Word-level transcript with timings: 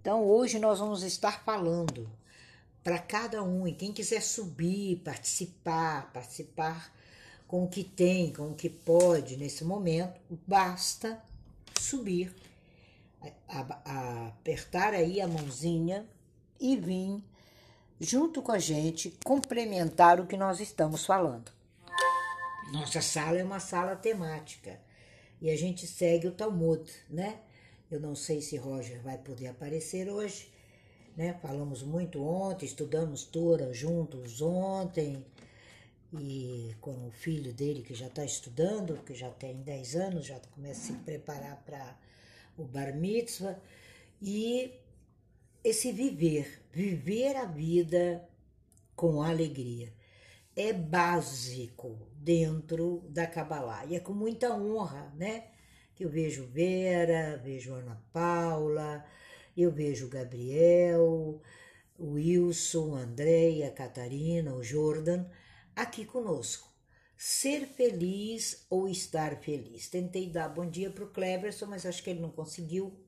Então 0.00 0.24
hoje 0.24 0.58
nós 0.58 0.78
vamos 0.78 1.02
estar 1.02 1.44
falando 1.44 2.10
para 2.82 2.98
cada 2.98 3.42
um 3.42 3.68
e 3.68 3.72
quem 3.72 3.92
quiser 3.92 4.22
subir, 4.22 4.96
participar, 5.04 6.10
participar 6.12 6.92
com 7.46 7.64
o 7.64 7.68
que 7.68 7.84
tem, 7.84 8.32
com 8.32 8.50
o 8.50 8.54
que 8.54 8.70
pode 8.70 9.36
nesse 9.36 9.64
momento, 9.64 10.18
basta 10.46 11.22
subir, 11.78 12.34
a, 13.48 13.60
a, 13.84 14.26
apertar 14.28 14.94
aí 14.94 15.20
a 15.20 15.28
mãozinha 15.28 16.06
e 16.58 16.76
vir 16.76 17.22
junto 18.00 18.40
com 18.40 18.52
a 18.52 18.58
gente 18.58 19.14
complementar 19.22 20.18
o 20.18 20.26
que 20.26 20.36
nós 20.36 20.60
estamos 20.60 21.04
falando. 21.04 21.52
Nossa 22.72 23.02
sala 23.02 23.38
é 23.38 23.44
uma 23.44 23.60
sala 23.60 23.96
temática 23.96 24.80
e 25.42 25.50
a 25.50 25.56
gente 25.56 25.86
segue 25.86 26.28
o 26.28 26.32
Talmud, 26.32 26.90
né? 27.10 27.40
Eu 27.90 27.98
não 27.98 28.14
sei 28.14 28.40
se 28.40 28.56
Roger 28.56 29.02
vai 29.02 29.18
poder 29.18 29.48
aparecer 29.48 30.08
hoje, 30.08 30.48
né? 31.16 31.36
Falamos 31.42 31.82
muito 31.82 32.22
ontem, 32.22 32.64
estudamos 32.64 33.24
Torah 33.24 33.72
juntos 33.72 34.40
ontem, 34.40 35.26
e 36.12 36.72
com 36.80 37.08
o 37.08 37.10
filho 37.10 37.52
dele 37.52 37.82
que 37.82 37.92
já 37.92 38.06
está 38.06 38.24
estudando, 38.24 39.02
que 39.04 39.12
já 39.12 39.28
tem 39.30 39.56
10 39.62 39.96
anos, 39.96 40.26
já 40.26 40.38
começa 40.54 40.80
a 40.80 40.96
se 40.96 41.02
preparar 41.02 41.64
para 41.66 41.98
o 42.56 42.62
bar 42.62 42.94
mitzvah, 42.94 43.58
e 44.22 44.72
esse 45.64 45.90
viver, 45.90 46.62
viver 46.72 47.34
a 47.34 47.44
vida 47.44 48.24
com 48.94 49.20
alegria, 49.20 49.92
é 50.54 50.72
básico 50.72 51.98
dentro 52.14 53.04
da 53.08 53.26
Kabbalah, 53.26 53.84
e 53.86 53.96
é 53.96 54.00
com 54.00 54.12
muita 54.12 54.54
honra, 54.54 55.12
né? 55.16 55.48
Eu 56.00 56.08
vejo 56.08 56.46
Vera, 56.46 57.36
vejo 57.36 57.74
Ana 57.74 58.02
Paula, 58.10 59.04
eu 59.54 59.70
vejo 59.70 60.08
Gabriel, 60.08 61.42
o 61.98 62.12
Wilson, 62.12 62.96
a 62.96 63.00
Andréia, 63.00 63.68
a 63.68 63.70
Catarina, 63.70 64.54
o 64.54 64.62
Jordan, 64.62 65.26
aqui 65.76 66.06
conosco. 66.06 66.70
Ser 67.18 67.66
feliz 67.66 68.64
ou 68.70 68.88
estar 68.88 69.42
feliz. 69.42 69.90
Tentei 69.90 70.30
dar 70.30 70.48
bom 70.48 70.64
dia 70.64 70.90
para 70.90 71.04
o 71.04 71.10
Cleverson, 71.10 71.66
mas 71.66 71.84
acho 71.84 72.02
que 72.02 72.08
ele 72.08 72.20
não 72.20 72.30
conseguiu 72.30 73.06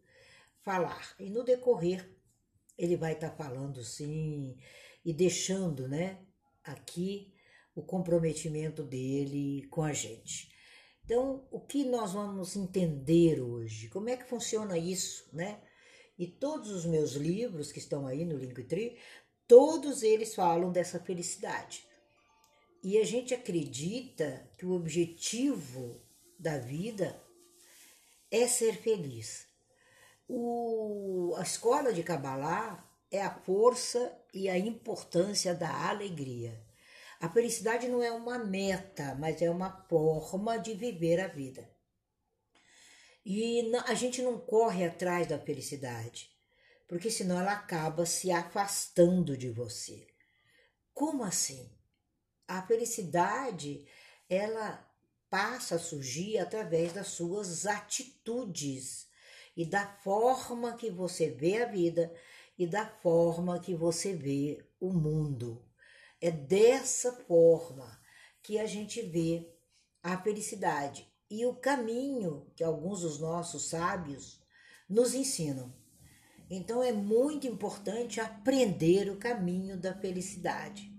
falar. 0.60 1.14
E 1.18 1.30
no 1.30 1.42
decorrer, 1.42 2.06
ele 2.76 2.94
vai 2.94 3.14
estar 3.14 3.30
tá 3.30 3.36
falando 3.36 3.82
sim 3.82 4.58
e 5.02 5.14
deixando, 5.14 5.88
né, 5.88 6.18
aqui 6.62 7.32
o 7.74 7.82
comprometimento 7.82 8.84
dele 8.84 9.66
com 9.70 9.82
a 9.82 9.94
gente. 9.94 10.51
Então, 11.04 11.46
o 11.50 11.60
que 11.60 11.84
nós 11.84 12.12
vamos 12.12 12.56
entender 12.56 13.40
hoje? 13.40 13.88
Como 13.88 14.08
é 14.08 14.16
que 14.16 14.28
funciona 14.28 14.78
isso, 14.78 15.28
né? 15.32 15.60
E 16.18 16.26
todos 16.26 16.70
os 16.70 16.84
meus 16.84 17.12
livros 17.12 17.72
que 17.72 17.78
estão 17.78 18.06
aí 18.06 18.24
no 18.24 18.36
Linktree, 18.36 18.98
todos 19.48 20.02
eles 20.02 20.34
falam 20.34 20.70
dessa 20.70 21.00
felicidade. 21.00 21.84
E 22.82 22.98
a 22.98 23.04
gente 23.04 23.34
acredita 23.34 24.48
que 24.56 24.66
o 24.66 24.72
objetivo 24.72 26.00
da 26.38 26.58
vida 26.58 27.20
é 28.30 28.46
ser 28.46 28.76
feliz. 28.76 29.46
O, 30.28 31.34
a 31.36 31.42
escola 31.42 31.92
de 31.92 32.02
Kabbalah 32.02 32.88
é 33.10 33.20
a 33.22 33.34
força 33.34 34.16
e 34.32 34.48
a 34.48 34.56
importância 34.56 35.54
da 35.54 35.88
alegria. 35.88 36.58
A 37.22 37.28
felicidade 37.28 37.86
não 37.86 38.02
é 38.02 38.10
uma 38.10 38.36
meta, 38.36 39.14
mas 39.14 39.40
é 39.40 39.48
uma 39.48 39.70
forma 39.88 40.58
de 40.58 40.74
viver 40.74 41.20
a 41.20 41.28
vida. 41.28 41.70
E 43.24 43.72
a 43.86 43.94
gente 43.94 44.20
não 44.20 44.40
corre 44.40 44.84
atrás 44.84 45.28
da 45.28 45.38
felicidade, 45.38 46.32
porque 46.88 47.08
senão 47.12 47.38
ela 47.38 47.52
acaba 47.52 48.04
se 48.04 48.32
afastando 48.32 49.36
de 49.36 49.48
você. 49.50 50.04
Como 50.92 51.22
assim? 51.22 51.70
A 52.48 52.60
felicidade, 52.62 53.86
ela 54.28 54.84
passa 55.30 55.76
a 55.76 55.78
surgir 55.78 56.38
através 56.38 56.92
das 56.92 57.06
suas 57.06 57.66
atitudes 57.66 59.06
e 59.56 59.64
da 59.64 59.86
forma 60.02 60.76
que 60.76 60.90
você 60.90 61.30
vê 61.30 61.62
a 61.62 61.66
vida 61.66 62.12
e 62.58 62.66
da 62.66 62.84
forma 62.84 63.60
que 63.60 63.76
você 63.76 64.12
vê 64.12 64.66
o 64.80 64.92
mundo. 64.92 65.64
É 66.22 66.30
dessa 66.30 67.12
forma 67.12 68.00
que 68.44 68.56
a 68.56 68.64
gente 68.64 69.02
vê 69.02 69.52
a 70.00 70.16
felicidade 70.16 71.12
e 71.28 71.44
o 71.44 71.56
caminho 71.56 72.46
que 72.54 72.62
alguns 72.62 73.00
dos 73.00 73.18
nossos 73.18 73.68
sábios 73.68 74.40
nos 74.88 75.14
ensinam. 75.14 75.74
Então 76.48 76.80
é 76.80 76.92
muito 76.92 77.48
importante 77.48 78.20
aprender 78.20 79.10
o 79.10 79.16
caminho 79.16 79.76
da 79.76 79.98
felicidade. 79.98 80.92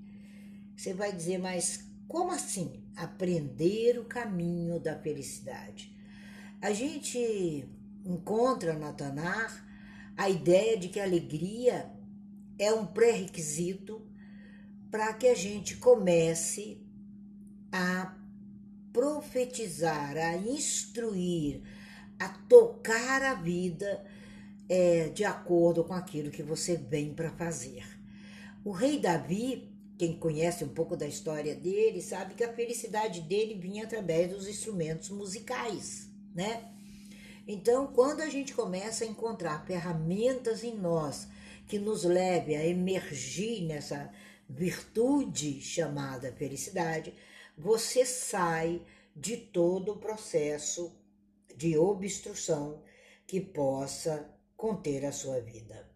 Você 0.75 0.94
vai 0.94 1.13
dizer, 1.13 1.38
mas 1.38 1.85
como 2.05 2.31
assim 2.31 2.91
aprender 2.94 3.97
o 4.00 4.05
caminho 4.05 4.78
da 4.78 5.00
felicidade? 5.00 5.95
A 6.61 6.73
gente 6.73 7.66
encontra 8.03 8.73
na 8.73 8.91
Tanar 8.91 9.66
a 10.17 10.29
ideia 10.29 10.78
de 10.78 10.90
que 10.90 11.00
a 11.00 11.05
alegria 11.05 11.90
é 12.59 12.73
um 12.73 12.85
pré-requisito 12.85 14.05
para 14.94 15.12
que 15.12 15.26
a 15.26 15.34
gente 15.34 15.78
comece 15.78 16.78
a 17.72 18.16
profetizar, 18.94 20.16
a 20.16 20.38
instruir, 20.38 21.64
a 22.20 22.30
tocar 22.30 23.24
a 23.24 23.34
vida 23.34 24.06
é, 24.70 25.09
de 25.09 25.26
acordo 25.26 25.84
com 25.84 25.96
aquilo 25.96 26.30
que 26.30 26.44
você 26.44 26.78
vem 26.78 27.12
para 27.12 27.32
fazer. 27.32 27.84
O 28.64 28.70
rei 28.70 29.00
Davi, 29.00 29.68
quem 29.98 30.16
conhece 30.16 30.64
um 30.64 30.70
pouco 30.70 30.96
da 30.96 31.08
história 31.08 31.56
dele, 31.56 32.00
sabe 32.00 32.36
que 32.36 32.44
a 32.44 32.53
felicidade 32.53 33.22
dele 33.22 33.56
vinha 33.56 33.86
através 33.86 34.30
dos 34.30 34.48
instrumentos 34.48 35.09
musicais, 35.09 36.08
né? 36.36 36.70
Então, 37.48 37.88
quando 37.88 38.22
a 38.22 38.30
gente 38.30 38.53
começa 38.53 39.03
a 39.03 39.08
encontrar 39.08 39.66
ferramentas 39.66 40.64
em 40.64 40.76
nós 40.76 41.28
que 41.68 41.80
nos 41.80 42.03
leve 42.03 42.56
a 42.56 42.64
emergir 42.64 43.64
nessa 43.64 44.12
virtude 44.50 45.62
chamada 45.62 46.31
felicidade, 46.31 47.14
você 47.58 48.06
sai 48.06 48.81
de 49.16 49.38
todo 49.38 49.94
o 49.94 50.00
processo 50.00 50.96
de 51.56 51.78
obstrução 51.78 52.84
que 53.28 53.40
possa 53.40 54.30
conter 54.56 55.06
a 55.06 55.12
sua 55.12 55.40
vida. 55.40 55.90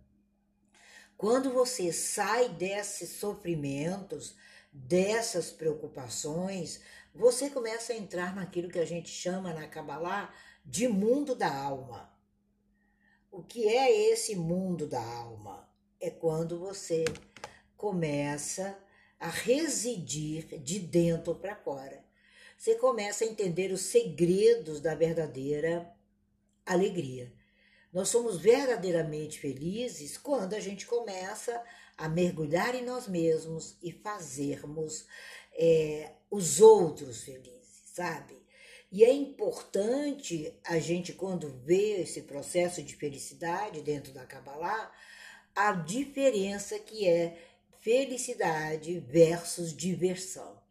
Quando 1.18 1.52
você 1.52 1.92
sai 1.92 2.50
desses 2.50 3.10
sofrimentos, 3.10 4.36
dessas 4.72 5.50
preocupações, 5.50 6.80
você 7.14 7.50
começa 7.50 7.94
a 7.94 7.98
entrar 7.98 8.36
naquilo 8.36 8.70
que 8.70 8.78
a 8.78 8.86
gente 8.86 9.10
chama 9.10 9.52
na 9.52 9.68
Kabbalah 9.68 10.32
de 10.64 10.88
mundo 10.88 11.34
da 11.34 11.52
alma. 11.52 12.14
O 13.32 13.42
que 13.42 13.68
é 13.68 14.12
esse 14.12 14.36
mundo 14.36 14.86
da 14.86 15.04
alma? 15.04 15.68
É 16.00 16.12
quando 16.12 16.60
você 16.60 17.04
começa 17.78 18.78
a 19.20 19.30
residir 19.30 20.60
de 20.60 20.80
dentro 20.80 21.36
para 21.36 21.56
fora. 21.56 22.04
Você 22.58 22.76
começa 22.76 23.24
a 23.24 23.28
entender 23.28 23.72
os 23.72 23.82
segredos 23.82 24.82
da 24.82 24.96
verdadeira 24.96 25.90
alegria. 26.66 27.32
Nós 27.94 28.10
somos 28.10 28.38
verdadeiramente 28.38 29.40
felizes 29.40 30.18
quando 30.18 30.54
a 30.54 30.60
gente 30.60 30.86
começa 30.86 31.64
a 31.98 32.10
mergulhar 32.10 32.76
em 32.76 32.84
nós 32.84 33.08
mesmos 33.08 33.78
e 33.82 33.92
fazermos 33.92 35.08
é, 35.54 36.12
os 36.30 36.60
outros 36.60 37.24
felizes, 37.24 37.84
sabe? 37.94 38.38
E 38.92 39.04
é 39.04 39.12
importante 39.12 40.54
a 40.64 40.80
gente, 40.80 41.14
quando 41.14 41.50
vê 41.66 42.02
esse 42.02 42.22
processo 42.22 42.82
de 42.82 42.96
felicidade 42.96 43.82
dentro 43.82 44.14
da 44.14 44.26
Kabbalah, 44.26 44.92
a 45.56 45.72
diferença 45.72 46.78
que 46.80 47.08
é 47.08 47.38
felicidade 47.88 49.00
versus 49.00 49.74
diversão. 49.74 50.62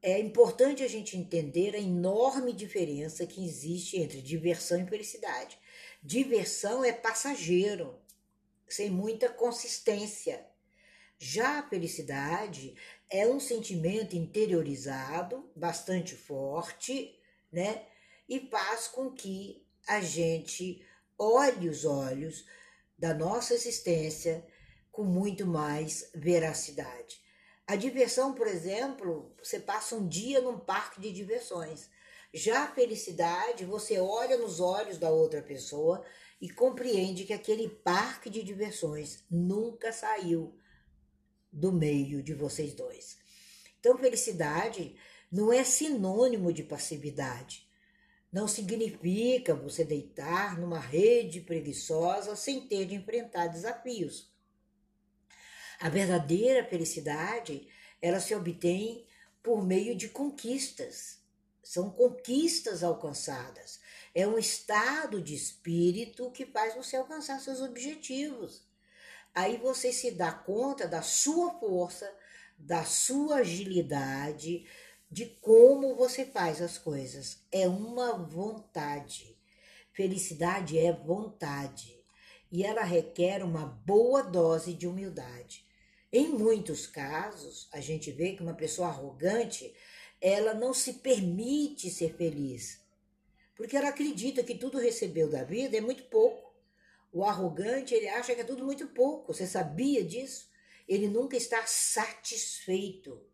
É 0.00 0.16
importante 0.20 0.84
a 0.84 0.88
gente 0.88 1.16
entender 1.16 1.74
a 1.74 1.80
enorme 1.80 2.52
diferença 2.52 3.26
que 3.26 3.44
existe 3.44 3.96
entre 3.96 4.22
diversão 4.22 4.80
e 4.80 4.86
felicidade. 4.86 5.58
Diversão 6.00 6.84
é 6.84 6.92
passageiro, 6.92 8.00
sem 8.68 8.90
muita 8.90 9.28
consistência. 9.28 10.46
Já 11.18 11.58
a 11.58 11.68
felicidade 11.68 12.76
é 13.10 13.26
um 13.26 13.40
sentimento 13.40 14.14
interiorizado, 14.14 15.50
bastante 15.56 16.14
forte, 16.14 17.18
né? 17.50 17.86
E 18.28 18.38
faz 18.38 18.86
com 18.86 19.10
que 19.10 19.66
a 19.84 20.00
gente 20.00 20.80
olhe 21.18 21.68
os 21.68 21.84
olhos 21.84 22.46
da 22.96 23.12
nossa 23.12 23.52
existência 23.52 24.46
com 24.98 25.04
muito 25.04 25.46
mais 25.46 26.10
veracidade. 26.12 27.22
A 27.64 27.76
diversão, 27.76 28.34
por 28.34 28.48
exemplo, 28.48 29.32
você 29.40 29.60
passa 29.60 29.94
um 29.94 30.08
dia 30.08 30.40
num 30.40 30.58
parque 30.58 31.00
de 31.00 31.12
diversões. 31.12 31.88
Já 32.34 32.64
a 32.64 32.74
felicidade, 32.74 33.64
você 33.64 34.00
olha 34.00 34.36
nos 34.36 34.58
olhos 34.58 34.98
da 34.98 35.08
outra 35.08 35.40
pessoa 35.40 36.04
e 36.40 36.50
compreende 36.50 37.22
que 37.22 37.32
aquele 37.32 37.68
parque 37.68 38.28
de 38.28 38.42
diversões 38.42 39.24
nunca 39.30 39.92
saiu 39.92 40.58
do 41.52 41.70
meio 41.70 42.20
de 42.20 42.34
vocês 42.34 42.74
dois. 42.74 43.18
Então, 43.78 43.96
felicidade 43.98 44.96
não 45.30 45.52
é 45.52 45.62
sinônimo 45.62 46.52
de 46.52 46.64
passividade. 46.64 47.70
Não 48.32 48.48
significa 48.48 49.54
você 49.54 49.84
deitar 49.84 50.58
numa 50.58 50.80
rede 50.80 51.40
preguiçosa 51.40 52.34
sem 52.34 52.66
ter 52.66 52.84
de 52.84 52.96
enfrentar 52.96 53.46
desafios. 53.46 54.36
A 55.80 55.88
verdadeira 55.88 56.64
felicidade, 56.64 57.68
ela 58.02 58.18
se 58.18 58.34
obtém 58.34 59.06
por 59.42 59.64
meio 59.64 59.94
de 59.94 60.08
conquistas. 60.08 61.18
São 61.62 61.90
conquistas 61.90 62.82
alcançadas. 62.82 63.78
É 64.14 64.26
um 64.26 64.38
estado 64.38 65.22
de 65.22 65.34
espírito 65.34 66.30
que 66.32 66.46
faz 66.46 66.74
você 66.74 66.96
alcançar 66.96 67.40
seus 67.40 67.60
objetivos. 67.60 68.66
Aí 69.32 69.56
você 69.58 69.92
se 69.92 70.10
dá 70.10 70.32
conta 70.32 70.88
da 70.88 71.02
sua 71.02 71.54
força, 71.60 72.12
da 72.58 72.84
sua 72.84 73.36
agilidade, 73.36 74.66
de 75.08 75.26
como 75.40 75.94
você 75.94 76.24
faz 76.24 76.60
as 76.60 76.76
coisas. 76.76 77.38
É 77.52 77.68
uma 77.68 78.14
vontade. 78.14 79.38
Felicidade 79.92 80.76
é 80.76 80.92
vontade 80.92 81.98
e 82.50 82.64
ela 82.64 82.82
requer 82.82 83.44
uma 83.44 83.66
boa 83.66 84.22
dose 84.22 84.72
de 84.74 84.86
humildade. 84.86 85.67
Em 86.12 86.28
muitos 86.28 86.86
casos, 86.86 87.68
a 87.72 87.80
gente 87.80 88.10
vê 88.10 88.32
que 88.32 88.42
uma 88.42 88.54
pessoa 88.54 88.88
arrogante, 88.88 89.74
ela 90.20 90.54
não 90.54 90.72
se 90.72 90.94
permite 90.94 91.90
ser 91.90 92.14
feliz, 92.16 92.80
porque 93.54 93.76
ela 93.76 93.88
acredita 93.88 94.42
que 94.42 94.54
tudo 94.54 94.78
recebeu 94.78 95.28
da 95.28 95.44
vida 95.44 95.76
é 95.76 95.80
muito 95.80 96.04
pouco. 96.04 96.54
O 97.12 97.24
arrogante, 97.24 97.94
ele 97.94 98.08
acha 98.08 98.34
que 98.34 98.40
é 98.40 98.44
tudo 98.44 98.64
muito 98.64 98.86
pouco. 98.88 99.32
Você 99.32 99.46
sabia 99.46 100.04
disso? 100.04 100.48
Ele 100.86 101.08
nunca 101.08 101.36
está 101.36 101.66
satisfeito 101.66 103.28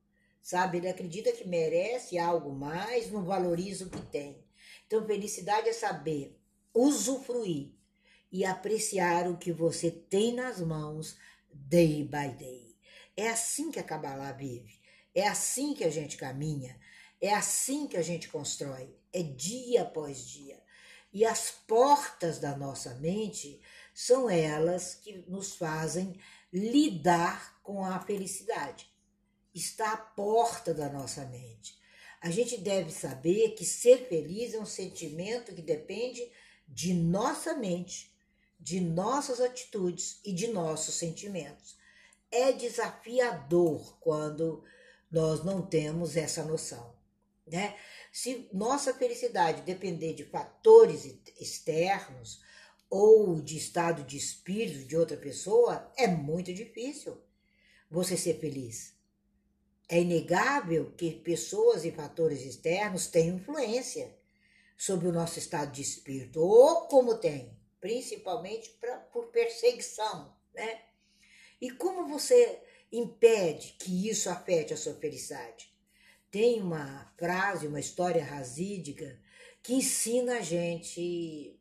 sabe? 0.44 0.76
Ele 0.76 0.88
acredita 0.88 1.32
que 1.32 1.48
merece 1.48 2.18
algo 2.18 2.52
mais, 2.52 3.10
não 3.10 3.24
valoriza 3.24 3.86
o 3.86 3.90
que 3.90 4.02
tem. 4.02 4.44
Então, 4.86 5.06
felicidade 5.06 5.70
é 5.70 5.72
saber 5.72 6.38
usufruir 6.74 7.72
e 8.30 8.44
apreciar 8.44 9.26
o 9.26 9.38
que 9.38 9.50
você 9.50 9.90
tem 9.90 10.34
nas 10.34 10.60
mãos 10.60 11.16
day 11.50 12.04
by 12.04 12.28
day. 12.36 12.63
É 13.16 13.28
assim 13.28 13.70
que 13.70 13.78
a 13.78 13.84
Kabbalah 13.84 14.32
vive, 14.32 14.80
é 15.14 15.26
assim 15.28 15.74
que 15.74 15.84
a 15.84 15.90
gente 15.90 16.16
caminha, 16.16 16.78
é 17.20 17.32
assim 17.32 17.86
que 17.86 17.96
a 17.96 18.02
gente 18.02 18.28
constrói, 18.28 18.94
é 19.12 19.22
dia 19.22 19.82
após 19.82 20.26
dia. 20.26 20.62
E 21.12 21.24
as 21.24 21.50
portas 21.50 22.40
da 22.40 22.56
nossa 22.56 22.94
mente 22.96 23.60
são 23.94 24.28
elas 24.28 24.96
que 24.96 25.24
nos 25.28 25.54
fazem 25.54 26.18
lidar 26.52 27.60
com 27.62 27.84
a 27.84 28.00
felicidade 28.00 28.92
está 29.54 29.92
à 29.92 29.96
porta 29.96 30.74
da 30.74 30.88
nossa 30.88 31.24
mente. 31.26 31.78
A 32.20 32.30
gente 32.30 32.56
deve 32.58 32.90
saber 32.90 33.50
que 33.50 33.64
ser 33.64 34.08
feliz 34.08 34.54
é 34.54 34.58
um 34.58 34.66
sentimento 34.66 35.54
que 35.54 35.62
depende 35.62 36.26
de 36.66 36.92
nossa 36.92 37.54
mente, 37.54 38.12
de 38.58 38.80
nossas 38.80 39.40
atitudes 39.40 40.20
e 40.24 40.32
de 40.32 40.48
nossos 40.48 40.94
sentimentos. 40.94 41.76
É 42.36 42.50
desafiador 42.50 43.96
quando 44.00 44.64
nós 45.08 45.44
não 45.44 45.64
temos 45.64 46.16
essa 46.16 46.42
noção, 46.42 46.92
né? 47.46 47.76
Se 48.10 48.48
nossa 48.52 48.92
felicidade 48.92 49.62
depender 49.62 50.14
de 50.14 50.24
fatores 50.24 51.04
externos 51.40 52.42
ou 52.90 53.40
de 53.40 53.56
estado 53.56 54.02
de 54.02 54.16
espírito 54.16 54.84
de 54.84 54.96
outra 54.96 55.16
pessoa, 55.16 55.92
é 55.96 56.08
muito 56.08 56.52
difícil 56.52 57.22
você 57.88 58.16
ser 58.16 58.40
feliz. 58.40 58.94
É 59.88 60.00
inegável 60.00 60.92
que 60.96 61.12
pessoas 61.12 61.84
e 61.84 61.92
fatores 61.92 62.42
externos 62.42 63.06
têm 63.06 63.28
influência 63.28 64.12
sobre 64.76 65.06
o 65.06 65.12
nosso 65.12 65.38
estado 65.38 65.70
de 65.70 65.82
espírito, 65.82 66.40
ou 66.40 66.88
como 66.88 67.16
tem, 67.16 67.56
principalmente 67.80 68.70
pra, 68.80 68.96
por 68.96 69.26
perseguição, 69.26 70.36
né? 70.52 70.93
E 71.60 71.70
como 71.70 72.08
você 72.08 72.62
impede 72.92 73.76
que 73.78 74.08
isso 74.08 74.28
afete 74.30 74.74
a 74.74 74.76
sua 74.76 74.94
felicidade? 74.94 75.72
Tem 76.30 76.60
uma 76.60 77.12
frase, 77.16 77.66
uma 77.66 77.80
história 77.80 78.24
rasídica 78.24 79.18
que 79.62 79.74
ensina 79.74 80.38
a 80.38 80.40
gente 80.40 81.58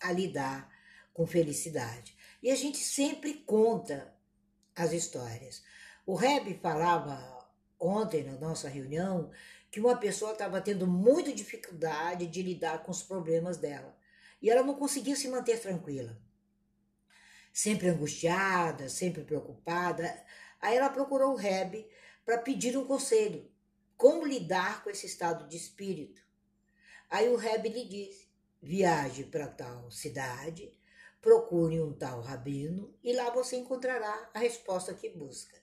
a 0.00 0.12
lidar 0.12 0.70
com 1.12 1.26
felicidade. 1.26 2.16
E 2.42 2.50
a 2.50 2.54
gente 2.54 2.78
sempre 2.78 3.34
conta 3.34 4.14
as 4.76 4.92
histórias. 4.92 5.62
O 6.06 6.14
Reb 6.14 6.58
falava 6.60 7.48
ontem 7.80 8.22
na 8.24 8.38
nossa 8.38 8.68
reunião 8.68 9.30
que 9.70 9.80
uma 9.80 9.96
pessoa 9.96 10.32
estava 10.32 10.60
tendo 10.60 10.86
muita 10.86 11.32
dificuldade 11.32 12.26
de 12.26 12.42
lidar 12.42 12.82
com 12.82 12.92
os 12.92 13.02
problemas 13.02 13.56
dela 13.56 13.96
e 14.40 14.50
ela 14.50 14.62
não 14.62 14.74
conseguia 14.74 15.16
se 15.16 15.26
manter 15.28 15.58
tranquila. 15.58 16.16
Sempre 17.54 17.88
angustiada, 17.88 18.88
sempre 18.88 19.22
preocupada. 19.22 20.12
Aí 20.60 20.76
ela 20.76 20.90
procurou 20.90 21.34
o 21.34 21.36
Reb 21.36 21.88
para 22.24 22.38
pedir 22.38 22.76
um 22.76 22.84
conselho: 22.84 23.48
como 23.96 24.26
lidar 24.26 24.82
com 24.82 24.90
esse 24.90 25.06
estado 25.06 25.46
de 25.46 25.56
espírito. 25.56 26.20
Aí 27.08 27.28
o 27.28 27.36
Reb 27.36 27.68
lhe 27.68 27.84
disse: 27.84 28.28
viaje 28.60 29.22
para 29.22 29.46
tal 29.46 29.88
cidade, 29.88 30.76
procure 31.22 31.80
um 31.80 31.92
tal 31.92 32.20
rabino 32.22 32.92
e 33.04 33.12
lá 33.12 33.30
você 33.30 33.56
encontrará 33.56 34.30
a 34.34 34.40
resposta 34.40 34.92
que 34.92 35.08
busca. 35.08 35.56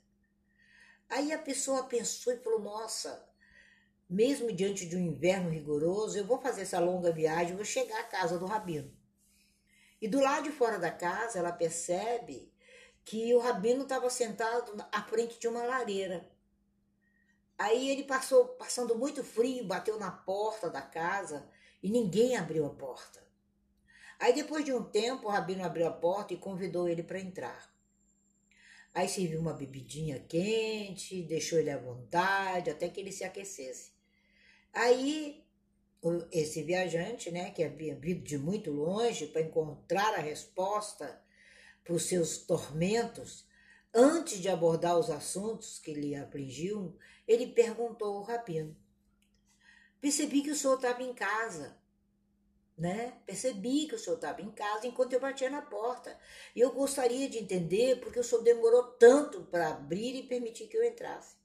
Aí 1.09 1.33
a 1.33 1.37
pessoa 1.37 1.83
pensou 1.83 2.31
e 2.31 2.39
falou: 2.39 2.61
nossa, 2.61 3.29
mesmo 4.09 4.49
diante 4.53 4.85
de 4.85 4.95
um 4.95 5.01
inverno 5.01 5.49
rigoroso, 5.49 6.17
eu 6.17 6.25
vou 6.25 6.39
fazer 6.41 6.61
essa 6.61 6.79
longa 6.79 7.11
viagem, 7.11 7.57
vou 7.57 7.65
chegar 7.65 7.99
à 7.99 8.05
casa 8.05 8.39
do 8.39 8.45
rabino. 8.45 9.00
E 10.01 10.07
do 10.07 10.19
lado 10.19 10.43
de 10.43 10.51
fora 10.51 10.79
da 10.79 10.89
casa, 10.89 11.37
ela 11.37 11.51
percebe 11.51 12.51
que 13.05 13.33
o 13.35 13.39
rabino 13.39 13.83
estava 13.83 14.09
sentado 14.09 14.73
à 14.91 15.03
frente 15.03 15.39
de 15.39 15.47
uma 15.47 15.63
lareira. 15.63 16.27
Aí 17.57 17.89
ele 17.89 18.03
passou, 18.03 18.47
passando 18.47 18.97
muito 18.97 19.23
frio, 19.23 19.63
bateu 19.65 19.99
na 19.99 20.09
porta 20.09 20.69
da 20.69 20.81
casa 20.81 21.47
e 21.83 21.89
ninguém 21.89 22.35
abriu 22.35 22.65
a 22.65 22.71
porta. 22.71 23.21
Aí 24.19 24.33
depois 24.33 24.65
de 24.65 24.73
um 24.73 24.83
tempo, 24.83 25.27
o 25.27 25.31
rabino 25.31 25.63
abriu 25.63 25.87
a 25.87 25.91
porta 25.91 26.33
e 26.33 26.37
convidou 26.37 26.87
ele 26.87 27.03
para 27.03 27.19
entrar. 27.19 27.71
Aí 28.93 29.07
serviu 29.07 29.39
uma 29.39 29.53
bebidinha 29.53 30.19
quente, 30.19 31.23
deixou 31.23 31.59
ele 31.59 31.69
à 31.69 31.77
vontade, 31.77 32.69
até 32.69 32.89
que 32.89 32.99
ele 32.99 33.11
se 33.11 33.23
aquecesse. 33.23 33.91
Aí 34.73 35.40
esse 36.31 36.63
viajante, 36.63 37.29
né, 37.31 37.51
que 37.51 37.63
havia 37.63 37.95
vindo 37.95 38.23
de 38.23 38.37
muito 38.37 38.71
longe 38.71 39.27
para 39.27 39.41
encontrar 39.41 40.15
a 40.15 40.21
resposta 40.21 41.21
para 41.83 41.93
os 41.93 42.03
seus 42.03 42.37
tormentos, 42.39 43.45
antes 43.93 44.39
de 44.39 44.49
abordar 44.49 44.97
os 44.97 45.09
assuntos 45.09 45.79
que 45.79 45.93
lhe 45.93 46.15
afligiam, 46.15 46.95
ele 47.27 47.47
perguntou 47.47 48.17
ao 48.17 48.23
rabino: 48.23 48.75
Percebi 49.99 50.41
que 50.41 50.51
o 50.51 50.55
senhor 50.55 50.75
estava 50.75 51.03
em 51.03 51.13
casa 51.13 51.81
né? 52.81 53.13
Percebi 53.27 53.85
que 53.87 53.93
o 53.93 53.99
senhor 53.99 54.15
estava 54.15 54.41
em 54.41 54.49
casa 54.49 54.87
enquanto 54.87 55.13
eu 55.13 55.19
batia 55.19 55.51
na 55.51 55.61
porta. 55.61 56.17
E 56.55 56.59
eu 56.59 56.71
gostaria 56.71 57.29
de 57.29 57.37
entender 57.37 57.99
porque 57.99 58.19
o 58.19 58.23
senhor 58.23 58.41
demorou 58.41 58.83
tanto 58.93 59.41
para 59.43 59.69
abrir 59.69 60.15
e 60.15 60.23
permitir 60.23 60.65
que 60.65 60.75
eu 60.75 60.83
entrasse. 60.83 61.35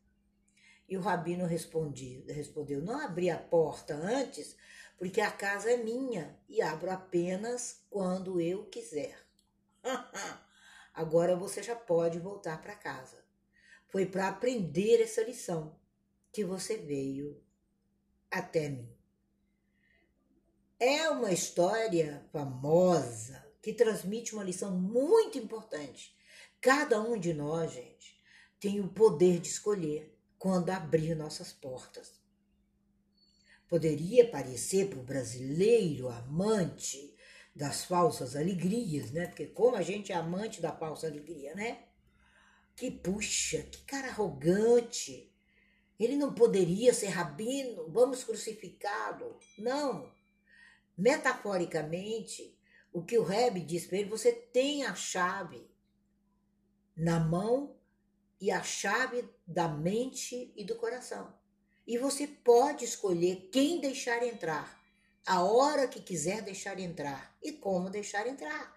E 0.88 0.96
o 0.96 1.00
rabino 1.00 1.46
respondeu: 1.46 2.80
Não 2.82 3.00
abri 3.00 3.28
a 3.28 3.38
porta 3.38 3.94
antes, 3.94 4.56
porque 4.98 5.20
a 5.20 5.30
casa 5.30 5.70
é 5.70 5.76
minha 5.76 6.38
e 6.48 6.62
abro 6.62 6.90
apenas 6.90 7.84
quando 7.90 8.40
eu 8.40 8.64
quiser. 8.66 9.18
Agora 10.94 11.36
você 11.36 11.62
já 11.62 11.76
pode 11.76 12.18
voltar 12.18 12.60
para 12.62 12.74
casa. 12.74 13.24
Foi 13.88 14.06
para 14.06 14.28
aprender 14.28 15.02
essa 15.02 15.22
lição 15.22 15.78
que 16.32 16.44
você 16.44 16.76
veio 16.76 17.42
até 18.30 18.68
mim. 18.68 18.88
É 20.78 21.08
uma 21.08 21.32
história 21.32 22.26
famosa 22.32 23.44
que 23.62 23.72
transmite 23.72 24.34
uma 24.34 24.44
lição 24.44 24.70
muito 24.76 25.38
importante. 25.38 26.16
Cada 26.60 27.00
um 27.00 27.18
de 27.18 27.32
nós, 27.32 27.72
gente, 27.72 28.20
tem 28.60 28.80
o 28.80 28.88
poder 28.88 29.40
de 29.40 29.48
escolher 29.48 30.15
quando 30.46 30.70
abrir 30.70 31.16
nossas 31.16 31.52
portas. 31.52 32.20
Poderia 33.68 34.30
parecer 34.30 34.88
para 34.88 35.00
o 35.00 35.02
brasileiro 35.02 36.08
amante 36.08 37.12
das 37.52 37.84
falsas 37.84 38.36
alegrias, 38.36 39.10
né? 39.10 39.26
Porque 39.26 39.46
como 39.46 39.74
a 39.74 39.82
gente 39.82 40.12
é 40.12 40.14
amante 40.14 40.60
da 40.60 40.70
falsa 40.70 41.08
alegria, 41.08 41.52
né? 41.56 41.86
Que 42.76 42.92
puxa, 42.92 43.60
que 43.64 43.78
cara 43.86 44.06
arrogante. 44.06 45.34
Ele 45.98 46.14
não 46.14 46.32
poderia 46.32 46.94
ser 46.94 47.08
rabino, 47.08 47.90
vamos 47.90 48.22
crucificá-lo. 48.22 49.40
Não. 49.58 50.14
Metaforicamente, 50.96 52.56
o 52.92 53.02
que 53.02 53.18
o 53.18 53.24
Reb 53.24 53.58
diz 53.64 53.84
para 53.84 53.98
ele, 53.98 54.08
você 54.08 54.30
tem 54.30 54.84
a 54.84 54.94
chave 54.94 55.68
na 56.96 57.18
mão 57.18 57.75
e 58.40 58.50
a 58.50 58.62
chave 58.62 59.28
da 59.46 59.68
mente 59.68 60.52
e 60.56 60.64
do 60.64 60.74
coração. 60.76 61.32
E 61.86 61.96
você 61.98 62.26
pode 62.26 62.84
escolher 62.84 63.48
quem 63.52 63.80
deixar 63.80 64.22
entrar, 64.22 64.80
a 65.26 65.42
hora 65.42 65.88
que 65.88 66.00
quiser 66.00 66.42
deixar 66.42 66.78
entrar 66.78 67.36
e 67.42 67.52
como 67.52 67.90
deixar 67.90 68.26
entrar. 68.26 68.76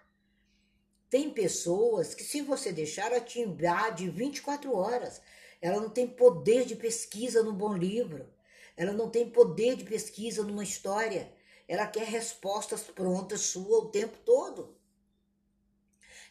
Tem 1.08 1.30
pessoas 1.30 2.14
que, 2.14 2.22
se 2.22 2.40
você 2.40 2.72
deixar, 2.72 3.10
ela 3.10 3.20
te 3.20 3.40
invade 3.40 4.08
24 4.08 4.74
horas. 4.74 5.20
Ela 5.60 5.80
não 5.80 5.90
tem 5.90 6.06
poder 6.06 6.64
de 6.64 6.76
pesquisa 6.76 7.42
no 7.42 7.52
bom 7.52 7.74
livro. 7.74 8.32
Ela 8.76 8.92
não 8.92 9.10
tem 9.10 9.28
poder 9.28 9.76
de 9.76 9.84
pesquisa 9.84 10.44
numa 10.44 10.62
história. 10.62 11.32
Ela 11.66 11.86
quer 11.86 12.06
respostas 12.06 12.82
prontas 12.82 13.40
sua 13.40 13.78
o 13.80 13.90
tempo 13.90 14.16
todo. 14.24 14.76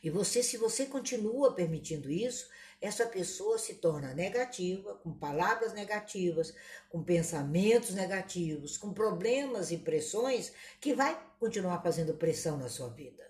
E 0.01 0.09
você, 0.09 0.41
se 0.41 0.55
você 0.55 0.85
continua 0.85 1.53
permitindo 1.53 2.09
isso, 2.09 2.49
essa 2.81 3.05
pessoa 3.05 3.57
se 3.57 3.75
torna 3.75 4.13
negativa, 4.13 4.95
com 4.95 5.13
palavras 5.13 5.73
negativas, 5.73 6.53
com 6.89 7.03
pensamentos 7.03 7.91
negativos, 7.91 8.77
com 8.77 8.93
problemas 8.93 9.69
e 9.71 9.77
pressões, 9.77 10.53
que 10.79 10.93
vai 10.93 11.19
continuar 11.39 11.81
fazendo 11.81 12.13
pressão 12.13 12.57
na 12.57 12.69
sua 12.69 12.89
vida. 12.89 13.29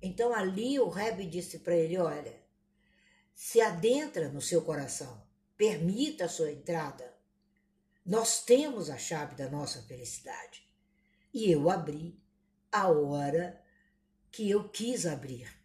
Então 0.00 0.34
ali 0.34 0.78
o 0.80 0.88
Rebbe 0.88 1.26
disse 1.26 1.58
para 1.58 1.76
ele: 1.76 1.98
olha, 1.98 2.42
se 3.34 3.60
adentra 3.60 4.28
no 4.28 4.40
seu 4.40 4.62
coração, 4.62 5.22
permita 5.56 6.24
a 6.24 6.28
sua 6.28 6.52
entrada. 6.52 7.12
Nós 8.04 8.44
temos 8.44 8.90
a 8.90 8.98
chave 8.98 9.34
da 9.34 9.48
nossa 9.48 9.82
felicidade. 9.82 10.62
E 11.32 11.50
eu 11.50 11.70
abri 11.70 12.20
a 12.70 12.88
hora 12.88 13.62
que 14.30 14.48
eu 14.50 14.68
quis 14.68 15.06
abrir. 15.06 15.63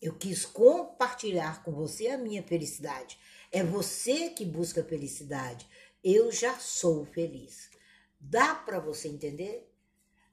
Eu 0.00 0.14
quis 0.14 0.44
compartilhar 0.44 1.62
com 1.62 1.72
você 1.72 2.08
a 2.08 2.18
minha 2.18 2.42
felicidade. 2.42 3.18
É 3.50 3.62
você 3.62 4.30
que 4.30 4.44
busca 4.44 4.84
felicidade. 4.84 5.66
Eu 6.02 6.30
já 6.30 6.58
sou 6.58 7.04
feliz. 7.04 7.70
Dá 8.20 8.54
para 8.54 8.78
você 8.78 9.08
entender? 9.08 9.72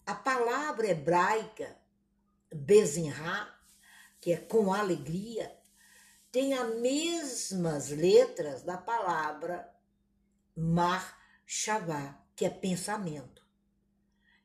A 0.06 0.14
palavra 0.14 0.88
hebraica 0.88 1.78
Bezinha, 2.54 3.54
que 4.20 4.32
é 4.32 4.38
com 4.38 4.74
alegria, 4.74 5.58
tem 6.32 6.54
as 6.54 6.76
mesmas 6.80 7.90
letras 7.90 8.64
da 8.64 8.78
palavra 8.78 9.72
Mar 10.56 11.18
Shavá, 11.46 12.24
que 12.36 12.46
é 12.46 12.50
pensamento. 12.50 13.44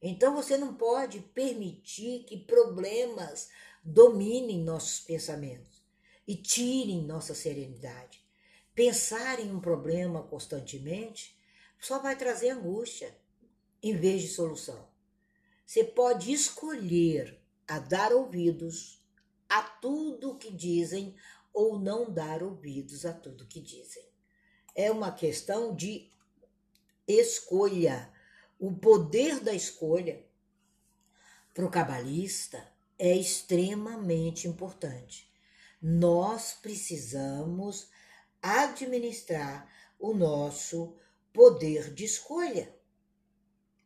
Então 0.01 0.35
você 0.35 0.57
não 0.57 0.75
pode 0.75 1.21
permitir 1.21 2.25
que 2.25 2.37
problemas 2.37 3.49
dominem 3.88 4.62
nossos 4.62 5.00
pensamentos 5.00 5.83
e 6.26 6.37
tirem 6.37 7.02
nossa 7.04 7.35
serenidade. 7.35 8.23
Pensar 8.75 9.40
em 9.40 9.50
um 9.50 9.59
problema 9.59 10.23
constantemente 10.25 11.35
só 11.80 11.99
vai 11.99 12.14
trazer 12.14 12.50
angústia 12.50 13.16
em 13.83 13.97
vez 13.97 14.21
de 14.21 14.28
solução. 14.28 14.87
Você 15.64 15.83
pode 15.83 16.30
escolher 16.30 17.40
a 17.66 17.78
dar 17.78 18.12
ouvidos 18.12 19.02
a 19.49 19.62
tudo 19.62 20.37
que 20.37 20.52
dizem 20.52 21.16
ou 21.52 21.78
não 21.78 22.12
dar 22.12 22.42
ouvidos 22.42 23.07
a 23.07 23.12
tudo 23.12 23.47
que 23.47 23.61
dizem. 23.61 24.04
É 24.75 24.90
uma 24.90 25.11
questão 25.12 25.75
de 25.75 26.11
escolha. 27.07 28.12
O 28.59 28.71
poder 28.76 29.40
da 29.40 29.54
escolha 29.54 30.26
para 31.54 31.64
o 31.64 31.71
cabalista 31.71 32.76
é 32.99 33.14
extremamente 33.14 34.49
importante. 34.49 35.31
Nós 35.81 36.55
precisamos 36.61 37.88
administrar 38.43 39.71
o 39.99 40.12
nosso 40.12 40.97
poder 41.33 41.95
de 41.95 42.05
escolha. 42.05 42.75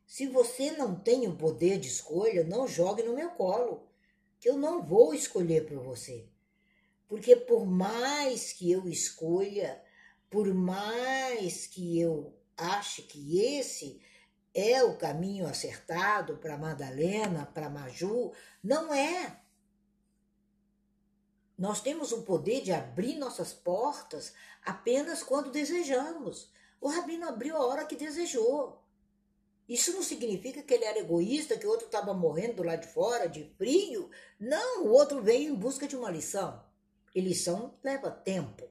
Se 0.07 0.27
você 0.27 0.71
não 0.71 0.95
tem 0.95 1.27
o 1.27 1.35
poder 1.35 1.79
de 1.79 1.87
escolha, 1.87 2.43
não 2.43 2.67
jogue 2.67 3.03
no 3.03 3.15
meu 3.15 3.29
colo, 3.31 3.87
que 4.39 4.49
eu 4.49 4.57
não 4.57 4.81
vou 4.83 5.13
escolher 5.13 5.65
por 5.65 5.79
você. 5.79 6.27
Porque 7.07 7.35
por 7.35 7.65
mais 7.65 8.53
que 8.53 8.71
eu 8.71 8.87
escolha, 8.87 9.81
por 10.29 10.53
mais 10.53 11.67
que 11.67 11.99
eu 11.99 12.33
ache 12.57 13.03
que 13.03 13.39
esse 13.39 14.01
é 14.53 14.83
o 14.83 14.97
caminho 14.97 15.47
acertado 15.47 16.37
para 16.37 16.57
Madalena, 16.57 17.45
para 17.45 17.69
Maju. 17.69 18.31
Não 18.63 18.93
é. 18.93 19.39
Nós 21.57 21.81
temos 21.81 22.11
o 22.11 22.23
poder 22.23 22.61
de 22.61 22.71
abrir 22.71 23.15
nossas 23.15 23.53
portas 23.53 24.33
apenas 24.63 25.23
quando 25.23 25.51
desejamos. 25.51 26.51
O 26.79 26.89
rabino 26.89 27.27
abriu 27.27 27.55
a 27.55 27.65
hora 27.65 27.85
que 27.85 27.95
desejou. 27.95 28.83
Isso 29.67 29.93
não 29.93 30.03
significa 30.03 30.61
que 30.61 30.73
ele 30.73 30.83
era 30.83 30.99
egoísta, 30.99 31.57
que 31.57 31.65
o 31.65 31.69
outro 31.69 31.85
estava 31.85 32.13
morrendo 32.13 32.55
do 32.55 32.63
lado 32.63 32.81
de 32.81 32.87
fora, 32.87 33.29
de 33.29 33.45
frio. 33.57 34.09
Não, 34.39 34.83
o 34.83 34.89
outro 34.89 35.21
veio 35.21 35.53
em 35.53 35.55
busca 35.55 35.87
de 35.87 35.95
uma 35.95 36.11
lição. 36.11 36.61
E 37.15 37.21
lição 37.21 37.77
leva 37.81 38.11
tempo. 38.11 38.67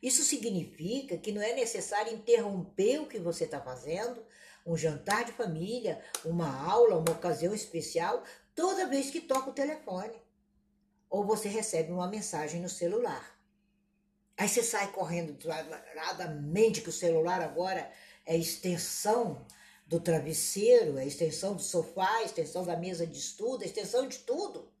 Isso 0.00 0.22
significa 0.22 1.16
que 1.18 1.32
não 1.32 1.42
é 1.42 1.54
necessário 1.54 2.12
interromper 2.12 3.00
o 3.00 3.08
que 3.08 3.18
você 3.18 3.44
está 3.44 3.60
fazendo 3.60 4.24
um 4.64 4.76
jantar 4.76 5.24
de 5.24 5.32
família, 5.32 6.02
uma 6.24 6.48
aula, 6.64 6.98
uma 6.98 7.12
ocasião 7.12 7.54
especial, 7.54 8.22
toda 8.54 8.88
vez 8.88 9.10
que 9.10 9.20
toca 9.20 9.50
o 9.50 9.54
telefone. 9.54 10.14
Ou 11.10 11.24
você 11.24 11.48
recebe 11.48 11.92
uma 11.92 12.08
mensagem 12.08 12.60
no 12.60 12.68
celular. 12.68 13.38
Aí 14.36 14.48
você 14.48 14.62
sai 14.62 14.90
correndo 14.92 15.34
desesperadamente 15.34 16.80
que 16.80 16.88
o 16.88 16.92
celular 16.92 17.40
agora 17.40 17.90
é 18.24 18.36
extensão 18.36 19.46
do 19.86 20.00
travesseiro, 20.00 20.96
é 20.96 21.06
extensão 21.06 21.54
do 21.54 21.62
sofá, 21.62 22.20
é 22.20 22.24
extensão 22.24 22.64
da 22.64 22.76
mesa 22.76 23.06
de 23.06 23.18
estudo, 23.18 23.62
é 23.62 23.66
extensão 23.66 24.08
de 24.08 24.18
tudo. 24.20 24.72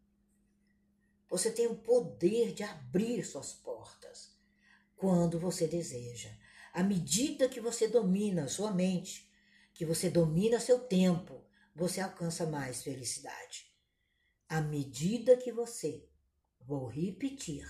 Você 1.28 1.50
tem 1.50 1.66
o 1.66 1.76
poder 1.76 2.52
de 2.52 2.62
abrir 2.62 3.24
suas 3.24 3.52
portas 3.52 4.32
quando 4.96 5.38
você 5.38 5.66
deseja. 5.66 6.30
À 6.72 6.82
medida 6.82 7.48
que 7.48 7.60
você 7.60 7.88
domina 7.88 8.44
a 8.44 8.48
sua 8.48 8.70
mente, 8.70 9.30
que 9.74 9.84
você 9.84 10.10
domina 10.10 10.60
seu 10.60 10.78
tempo, 10.78 11.44
você 11.74 12.00
alcança 12.00 12.46
mais 12.46 12.82
felicidade. 12.82 13.72
À 14.48 14.60
medida 14.60 15.36
que 15.36 15.52
você, 15.52 16.06
vou 16.60 16.86
repetir, 16.86 17.66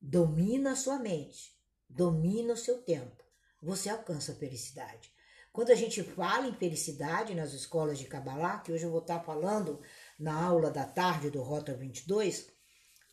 domina 0.00 0.74
sua 0.74 0.98
mente, 0.98 1.54
domina 1.88 2.54
o 2.54 2.56
seu 2.56 2.82
tempo, 2.82 3.22
você 3.62 3.88
alcança 3.90 4.34
felicidade. 4.34 5.14
Quando 5.52 5.70
a 5.70 5.74
gente 5.74 6.02
fala 6.02 6.46
em 6.46 6.54
felicidade 6.54 7.34
nas 7.34 7.52
escolas 7.52 7.98
de 7.98 8.06
Kabbalah, 8.06 8.60
que 8.60 8.72
hoje 8.72 8.84
eu 8.84 8.90
vou 8.90 9.00
estar 9.00 9.20
falando 9.20 9.80
na 10.18 10.34
aula 10.34 10.70
da 10.70 10.84
tarde 10.84 11.30
do 11.30 11.42
Rota 11.42 11.74
22, 11.74 12.50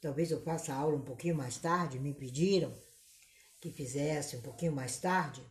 talvez 0.01 0.31
eu 0.31 0.43
faça 0.43 0.73
a 0.73 0.77
aula 0.77 0.97
um 0.97 1.05
pouquinho 1.05 1.35
mais 1.35 1.57
tarde, 1.57 1.99
me 1.99 2.13
pediram 2.13 2.73
que 3.61 3.71
fizesse 3.71 4.35
um 4.35 4.41
pouquinho 4.41 4.73
mais 4.73 4.97
tarde 4.97 5.41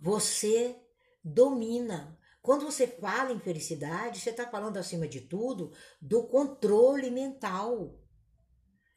você 0.00 0.76
domina. 1.22 2.18
Quando 2.42 2.64
você 2.64 2.86
fala 2.86 3.32
em 3.32 3.40
felicidade, 3.40 4.20
você 4.20 4.30
está 4.30 4.46
falando, 4.46 4.76
acima 4.76 5.08
de 5.08 5.22
tudo, 5.22 5.72
do 6.00 6.26
controle 6.26 7.10
mental, 7.10 7.98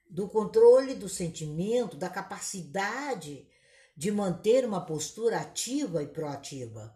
do 0.10 0.28
controle 0.28 0.96
do 0.96 1.08
sentimento, 1.08 1.96
da 1.96 2.10
capacidade 2.10 3.48
de 3.96 4.12
manter 4.12 4.66
uma 4.66 4.86
postura 4.86 5.40
ativa 5.40 6.04
e 6.04 6.08
proativa. 6.08 6.96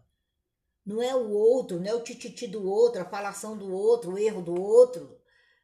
Não 0.86 1.02
é 1.02 1.16
o 1.16 1.30
outro, 1.30 1.80
não 1.80 1.88
é 1.88 1.94
o 1.94 2.04
tititi 2.04 2.48
do 2.48 2.68
outro, 2.70 3.02
a 3.02 3.10
falação 3.10 3.58
do 3.58 3.72
outro, 3.72 4.14
o 4.14 4.18
erro 4.18 4.42
do 4.42 4.60
outro. 4.60 5.20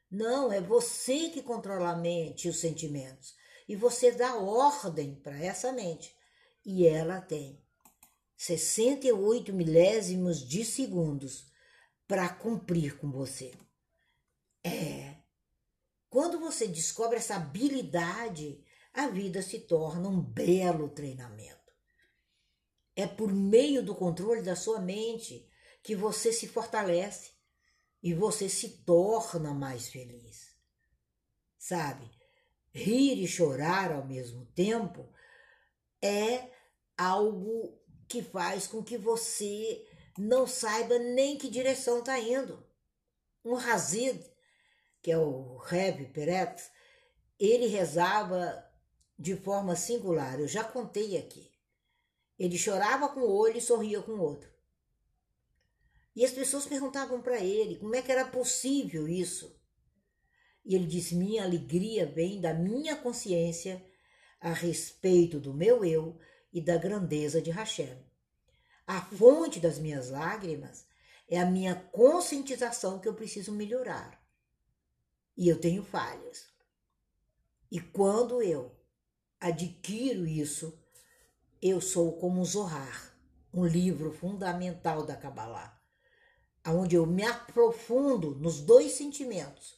Não, 0.10 0.52
é 0.52 0.62
você 0.62 1.30
que 1.30 1.42
controla 1.42 1.90
a 1.90 1.98
mente 1.98 2.48
e 2.48 2.50
os 2.50 2.60
sentimentos. 2.60 3.36
E 3.68 3.76
você 3.76 4.12
dá 4.12 4.36
ordem 4.38 5.16
para 5.16 5.38
essa 5.38 5.72
mente. 5.72 6.16
E 6.66 6.88
ela 6.88 7.20
tem 7.20 7.62
68 8.38 9.52
milésimos 9.52 10.48
de 10.48 10.64
segundos 10.64 11.52
para 12.08 12.30
cumprir 12.30 12.98
com 12.98 13.12
você. 13.12 13.52
É. 14.64 15.18
Quando 16.08 16.40
você 16.40 16.68
descobre 16.68 17.18
essa 17.18 17.36
habilidade, 17.36 18.64
a 18.94 19.08
vida 19.08 19.42
se 19.42 19.62
torna 19.62 20.08
um 20.08 20.22
belo 20.22 20.90
treinamento. 20.90 21.58
É 22.96 23.06
por 23.06 23.34
meio 23.34 23.84
do 23.84 23.94
controle 23.94 24.42
da 24.42 24.56
sua 24.56 24.80
mente 24.80 25.50
que 25.84 25.96
você 25.96 26.32
se 26.32 26.48
fortalece 26.48 27.32
e 28.02 28.14
você 28.14 28.48
se 28.48 28.84
torna 28.84 29.54
mais 29.54 29.90
feliz. 29.90 30.56
Sabe? 31.58 32.10
Rir 32.72 33.22
e 33.22 33.28
chorar 33.28 33.92
ao 33.92 34.06
mesmo 34.06 34.46
tempo 34.48 35.12
é 36.02 36.52
algo 36.98 37.80
que 38.08 38.22
faz 38.22 38.68
com 38.68 38.84
que 38.84 38.98
você 38.98 39.86
não 40.18 40.48
saiba 40.48 40.98
nem 40.98 41.38
que 41.38 41.50
direção 41.50 42.00
está 42.00 42.20
indo. 42.20 42.66
Um 43.44 43.56
Hazid, 43.56 44.24
que 45.02 45.12
é 45.12 45.18
o 45.18 45.58
Reb 45.58 46.12
Peretz, 46.12 46.72
ele 47.40 47.68
rezava 47.68 48.66
de 49.18 49.36
forma 49.36 49.76
singular, 49.76 50.40
eu 50.40 50.48
já 50.48 50.64
contei 50.64 51.18
aqui. 51.18 51.52
Ele 52.38 52.58
chorava 52.58 53.10
com 53.10 53.22
um 53.22 53.32
olho 53.32 53.58
e 53.58 53.62
sorria 53.62 54.02
com 54.02 54.12
o 54.12 54.22
outro. 54.22 54.50
E 56.16 56.24
as 56.24 56.32
pessoas 56.32 56.66
perguntavam 56.66 57.22
para 57.22 57.40
ele 57.40 57.78
como 57.78 57.96
é 57.96 58.02
que 58.02 58.12
era 58.12 58.26
possível 58.26 59.08
isso. 59.08 59.56
E 60.66 60.76
ele 60.76 60.86
disse: 60.86 61.16
Minha 61.16 61.44
alegria 61.44 62.06
vem 62.06 62.42
da 62.42 62.54
minha 62.54 62.96
consciência 62.96 63.84
a 64.40 64.52
respeito 64.52 65.40
do 65.40 65.54
meu 65.54 65.84
eu 65.84 66.20
e 66.52 66.62
da 66.62 66.78
grandeza 66.78 67.42
de 67.42 67.52
Hashem. 67.52 67.98
A 68.86 69.02
fonte 69.02 69.60
das 69.60 69.78
minhas 69.78 70.10
lágrimas 70.10 70.86
é 71.28 71.40
a 71.40 71.46
minha 71.46 71.76
conscientização 71.76 73.00
que 73.00 73.08
eu 73.08 73.14
preciso 73.14 73.52
melhorar. 73.52 74.22
E 75.36 75.48
eu 75.48 75.60
tenho 75.60 75.84
falhas. 75.84 76.48
E 77.70 77.82
quando 77.82 78.42
eu 78.42 78.76
adquiro 79.40 80.26
isso, 80.26 80.78
eu 81.62 81.82
sou 81.82 82.18
como 82.18 82.40
um 82.40 82.46
Zohar, 82.46 83.14
um 83.54 83.66
livro 83.66 84.12
fundamental 84.12 85.06
da 85.06 85.16
Kabbalah, 85.18 85.78
onde 86.66 86.96
eu 86.96 87.06
me 87.06 87.24
aprofundo 87.24 88.36
nos 88.36 88.62
dois 88.62 88.94
sentimentos 88.94 89.78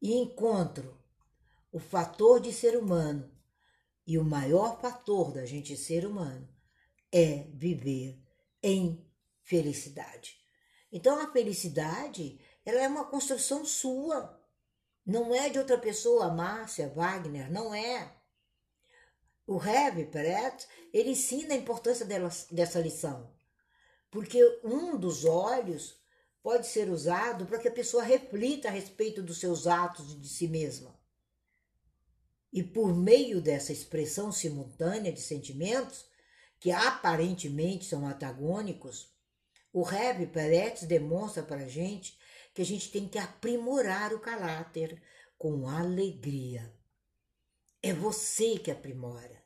e 0.00 0.12
encontro 0.14 1.00
o 1.70 1.78
fator 1.78 2.40
de 2.40 2.52
ser 2.52 2.76
humano 2.76 3.30
e 4.06 4.18
o 4.18 4.24
maior 4.24 4.80
fator 4.80 5.32
da 5.32 5.44
gente 5.44 5.76
ser 5.76 6.06
humano 6.06 6.48
é 7.10 7.46
viver 7.54 8.20
em 8.62 9.06
felicidade. 9.42 10.38
Então 10.90 11.18
a 11.20 11.30
felicidade, 11.32 12.40
ela 12.64 12.80
é 12.80 12.88
uma 12.88 13.04
construção 13.04 13.64
sua. 13.64 14.40
Não 15.04 15.34
é 15.34 15.48
de 15.48 15.58
outra 15.58 15.78
pessoa, 15.78 16.32
Márcia, 16.32 16.88
Wagner, 16.88 17.50
não 17.50 17.74
é. 17.74 18.14
O 19.46 19.62
Heavy 19.62 20.06
Peret, 20.06 20.66
ele 20.92 21.10
ensina 21.10 21.54
a 21.54 21.56
importância 21.56 22.06
dessa 22.50 22.80
lição. 22.80 23.32
Porque 24.10 24.40
um 24.62 24.96
dos 24.96 25.24
olhos 25.24 26.00
pode 26.42 26.66
ser 26.66 26.90
usado 26.90 27.46
para 27.46 27.58
que 27.58 27.68
a 27.68 27.72
pessoa 27.72 28.02
reflita 28.02 28.68
a 28.68 28.70
respeito 28.70 29.22
dos 29.22 29.38
seus 29.38 29.66
atos 29.66 30.12
e 30.12 30.18
de 30.18 30.28
si 30.28 30.46
mesma. 30.48 31.01
E 32.52 32.62
por 32.62 32.94
meio 32.94 33.40
dessa 33.40 33.72
expressão 33.72 34.30
simultânea 34.30 35.12
de 35.12 35.20
sentimentos, 35.20 36.04
que 36.60 36.70
aparentemente 36.70 37.86
são 37.86 38.06
antagônicos, 38.06 39.10
o 39.72 39.82
Rebbe 39.82 40.26
Peretz 40.26 40.82
demonstra 40.82 41.42
para 41.42 41.62
a 41.62 41.68
gente 41.68 42.18
que 42.54 42.60
a 42.60 42.64
gente 42.64 42.90
tem 42.90 43.08
que 43.08 43.18
aprimorar 43.18 44.12
o 44.12 44.20
caráter 44.20 45.02
com 45.38 45.66
alegria. 45.66 46.72
É 47.82 47.92
você 47.92 48.58
que 48.58 48.70
aprimora. 48.70 49.42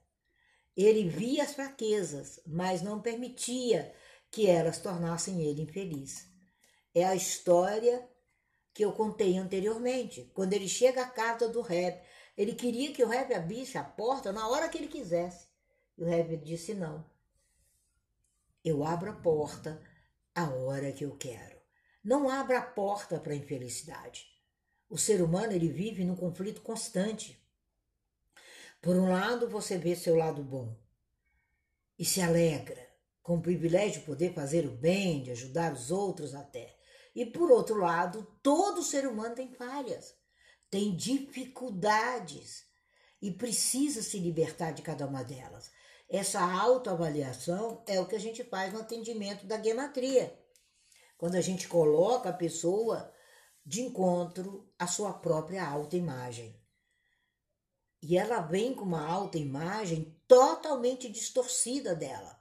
Ele 0.76 1.08
via 1.08 1.44
as 1.44 1.54
fraquezas, 1.54 2.40
mas 2.44 2.82
não 2.82 3.00
permitia 3.00 3.94
que 4.30 4.46
elas 4.46 4.78
tornassem 4.78 5.42
ele 5.42 5.62
infeliz. 5.62 6.26
É 6.94 7.04
a 7.04 7.14
história 7.14 8.06
que 8.74 8.84
eu 8.84 8.92
contei 8.92 9.38
anteriormente. 9.38 10.30
Quando 10.34 10.52
ele 10.52 10.68
chega 10.68 11.02
à 11.02 11.08
casa 11.08 11.48
do 11.48 11.62
Rebbe, 11.62 11.98
ele 12.36 12.54
queria 12.54 12.92
que 12.92 13.02
o 13.02 13.08
Rebbe 13.08 13.34
abrisse 13.34 13.78
a 13.78 13.84
porta 13.84 14.32
na 14.32 14.46
hora 14.48 14.68
que 14.68 14.76
ele 14.76 14.88
quisesse. 14.88 15.46
E 15.96 16.02
o 16.02 16.06
Rebbe 16.06 16.36
disse 16.36 16.74
não. 16.74 17.04
Eu 18.62 18.84
abro 18.84 19.10
a 19.10 19.14
porta 19.14 19.80
a 20.34 20.50
hora 20.50 20.92
que 20.92 21.04
eu 21.04 21.16
quero. 21.16 21.56
Não 22.04 22.28
abra 22.28 22.58
a 22.58 22.62
porta 22.62 23.18
para 23.18 23.32
a 23.32 23.36
infelicidade. 23.36 24.26
O 24.88 24.98
ser 24.98 25.22
humano 25.22 25.52
ele 25.52 25.68
vive 25.68 26.04
num 26.04 26.14
conflito 26.14 26.60
constante. 26.60 27.42
Por 28.80 28.94
um 28.96 29.10
lado, 29.10 29.48
você 29.48 29.78
vê 29.78 29.96
seu 29.96 30.14
lado 30.14 30.44
bom 30.44 30.76
e 31.98 32.04
se 32.04 32.20
alegra 32.20 32.86
com 33.22 33.38
o 33.38 33.42
privilégio 33.42 34.00
de 34.00 34.06
poder 34.06 34.32
fazer 34.34 34.66
o 34.66 34.70
bem, 34.70 35.22
de 35.22 35.32
ajudar 35.32 35.72
os 35.72 35.90
outros 35.90 36.34
até. 36.34 36.76
E 37.14 37.24
por 37.24 37.50
outro 37.50 37.78
lado, 37.78 38.24
todo 38.42 38.82
ser 38.82 39.06
humano 39.06 39.34
tem 39.34 39.50
falhas, 39.50 40.14
tem 40.70 40.94
dificuldades 40.94 42.64
e 43.20 43.30
precisa 43.30 44.02
se 44.02 44.18
libertar 44.18 44.72
de 44.72 44.82
cada 44.82 45.06
uma 45.06 45.22
delas. 45.22 45.70
Essa 46.08 46.40
autoavaliação 46.40 47.82
é 47.86 48.00
o 48.00 48.06
que 48.06 48.14
a 48.14 48.20
gente 48.20 48.44
faz 48.44 48.72
no 48.72 48.80
atendimento 48.80 49.46
da 49.46 49.62
gematria. 49.62 50.38
Quando 51.18 51.34
a 51.34 51.40
gente 51.40 51.66
coloca 51.66 52.28
a 52.28 52.32
pessoa 52.32 53.12
de 53.64 53.82
encontro 53.82 54.72
à 54.78 54.86
sua 54.86 55.12
própria 55.12 55.66
autoimagem. 55.66 56.56
E 58.00 58.16
ela 58.16 58.40
vem 58.40 58.72
com 58.72 58.84
uma 58.84 59.04
autoimagem 59.04 60.16
totalmente 60.28 61.10
distorcida 61.10 61.92
dela. 61.92 62.40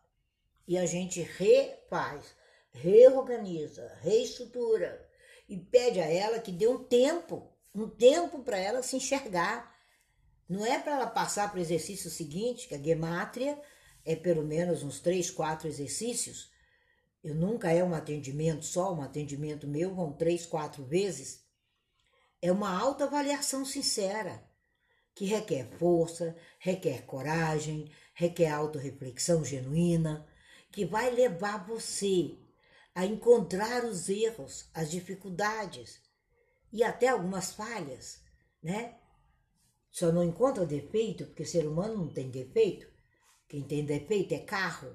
E 0.67 0.77
a 0.77 0.85
gente 0.85 1.21
refaz, 1.21 2.35
reorganiza, 2.71 3.97
reestrutura 4.01 5.09
e 5.49 5.57
pede 5.57 5.99
a 5.99 6.05
ela 6.05 6.39
que 6.39 6.51
dê 6.51 6.67
um 6.67 6.83
tempo, 6.83 7.51
um 7.75 7.89
tempo 7.89 8.39
para 8.39 8.57
ela 8.57 8.81
se 8.81 8.95
enxergar 8.95 9.75
não 10.47 10.65
é 10.65 10.79
para 10.79 10.93
ela 10.93 11.07
passar 11.07 11.49
para 11.49 11.57
o 11.57 11.61
exercício 11.61 12.09
seguinte, 12.09 12.67
que 12.67 12.75
a 12.75 12.81
gemátria 12.81 13.59
é 14.05 14.15
pelo 14.15 14.43
menos 14.43 14.81
uns 14.81 14.99
três, 14.99 15.29
quatro 15.29 15.67
exercícios. 15.67 16.51
Eu 17.23 17.35
nunca 17.35 17.71
é 17.71 17.83
um 17.83 17.93
atendimento 17.93 18.63
só, 18.63 18.93
um 18.93 19.01
atendimento 19.01 19.67
meu 19.67 19.93
vão 19.93 20.13
três, 20.13 20.45
quatro 20.45 20.85
vezes. 20.85 21.43
É 22.41 22.51
uma 22.51 22.79
autoavaliação 22.79 23.65
sincera, 23.65 24.43
que 25.13 25.25
requer 25.25 25.67
força, 25.77 26.35
requer 26.59 27.05
coragem, 27.05 27.91
requer 28.13 28.51
autorreflexão 28.51 29.43
genuína, 29.43 30.25
que 30.71 30.85
vai 30.85 31.09
levar 31.09 31.65
você 31.65 32.37
a 32.93 33.05
encontrar 33.05 33.83
os 33.83 34.07
erros, 34.07 34.69
as 34.73 34.91
dificuldades 34.91 36.04
e 36.75 36.83
até 36.83 37.07
algumas 37.07 37.53
falhas, 37.53 38.21
né? 38.61 38.97
Só 39.89 40.11
não 40.11 40.25
encontra 40.25 40.65
defeito 40.65 41.25
porque 41.25 41.43
o 41.43 41.47
ser 41.47 41.65
humano 41.65 41.95
não 41.95 42.13
tem 42.13 42.29
defeito. 42.29 42.85
Quem 43.47 43.63
tem 43.63 43.85
defeito 43.85 44.33
é 44.33 44.39
carro. 44.39 44.93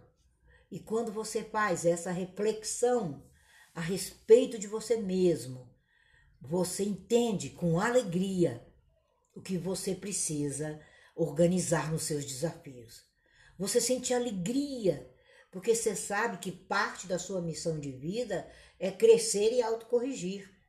E 0.71 0.79
quando 0.79 1.11
você 1.11 1.43
faz 1.43 1.87
essa 1.87 2.11
reflexão 2.13 3.27
a 3.75 3.81
respeito 3.81 4.59
de 4.59 4.67
você 4.67 4.99
mesmo, 4.99 5.75
você 6.39 6.85
entende 6.85 7.49
com 7.49 7.81
alegria 7.81 8.63
o 9.35 9.41
que 9.41 9.57
você 9.57 9.95
precisa 9.95 10.79
organizar 11.17 11.91
nos 11.91 12.03
seus 12.03 12.27
desafios. 12.27 13.07
Você 13.59 13.81
sente 13.81 14.13
alegria, 14.13 15.11
porque 15.51 15.75
você 15.75 15.97
sabe 15.97 16.37
que 16.37 16.53
parte 16.53 17.07
da 17.07 17.19
sua 17.19 17.41
missão 17.41 17.81
de 17.81 17.91
vida 17.91 18.47
é 18.79 18.91
crescer 18.91 19.55
e 19.55 19.63
autocorrigir. 19.63 20.60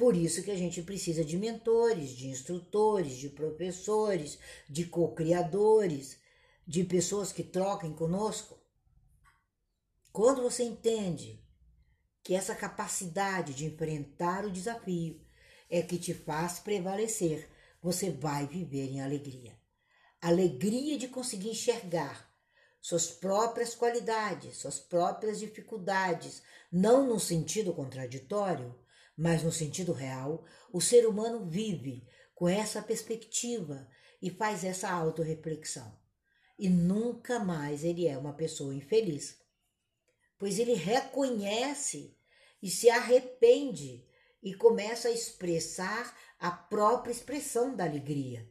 Por 0.00 0.16
isso 0.16 0.42
que 0.42 0.50
a 0.50 0.56
gente 0.56 0.80
precisa 0.80 1.22
de 1.22 1.36
mentores, 1.36 2.12
de 2.16 2.28
instrutores, 2.28 3.18
de 3.18 3.28
professores, 3.28 4.38
de 4.66 4.86
co-criadores, 4.86 6.18
de 6.66 6.84
pessoas 6.84 7.32
que 7.32 7.42
troquem 7.42 7.92
conosco. 7.92 8.58
Quando 10.10 10.40
você 10.40 10.62
entende 10.62 11.44
que 12.22 12.34
essa 12.34 12.54
capacidade 12.54 13.52
de 13.52 13.66
enfrentar 13.66 14.46
o 14.46 14.50
desafio 14.50 15.20
é 15.68 15.82
que 15.82 15.98
te 15.98 16.14
faz 16.14 16.58
prevalecer, 16.58 17.50
você 17.82 18.10
vai 18.10 18.46
viver 18.46 18.88
em 18.88 19.02
alegria. 19.02 19.54
Alegria 20.18 20.96
de 20.96 21.08
conseguir 21.08 21.50
enxergar 21.50 22.34
suas 22.80 23.10
próprias 23.10 23.74
qualidades, 23.74 24.56
suas 24.56 24.78
próprias 24.78 25.38
dificuldades, 25.38 26.42
não 26.72 27.06
no 27.06 27.20
sentido 27.20 27.74
contraditório, 27.74 28.74
mas 29.20 29.42
no 29.42 29.52
sentido 29.52 29.92
real, 29.92 30.46
o 30.72 30.80
ser 30.80 31.06
humano 31.06 31.44
vive 31.44 32.08
com 32.34 32.48
essa 32.48 32.80
perspectiva 32.80 33.86
e 34.22 34.30
faz 34.30 34.64
essa 34.64 34.90
autorreflexão. 34.90 35.94
E 36.58 36.70
nunca 36.70 37.38
mais 37.38 37.84
ele 37.84 38.06
é 38.06 38.16
uma 38.16 38.32
pessoa 38.32 38.74
infeliz, 38.74 39.38
pois 40.38 40.58
ele 40.58 40.72
reconhece 40.72 42.16
e 42.62 42.70
se 42.70 42.88
arrepende 42.88 44.08
e 44.42 44.54
começa 44.54 45.08
a 45.08 45.12
expressar 45.12 46.18
a 46.38 46.50
própria 46.50 47.12
expressão 47.12 47.76
da 47.76 47.84
alegria. 47.84 48.50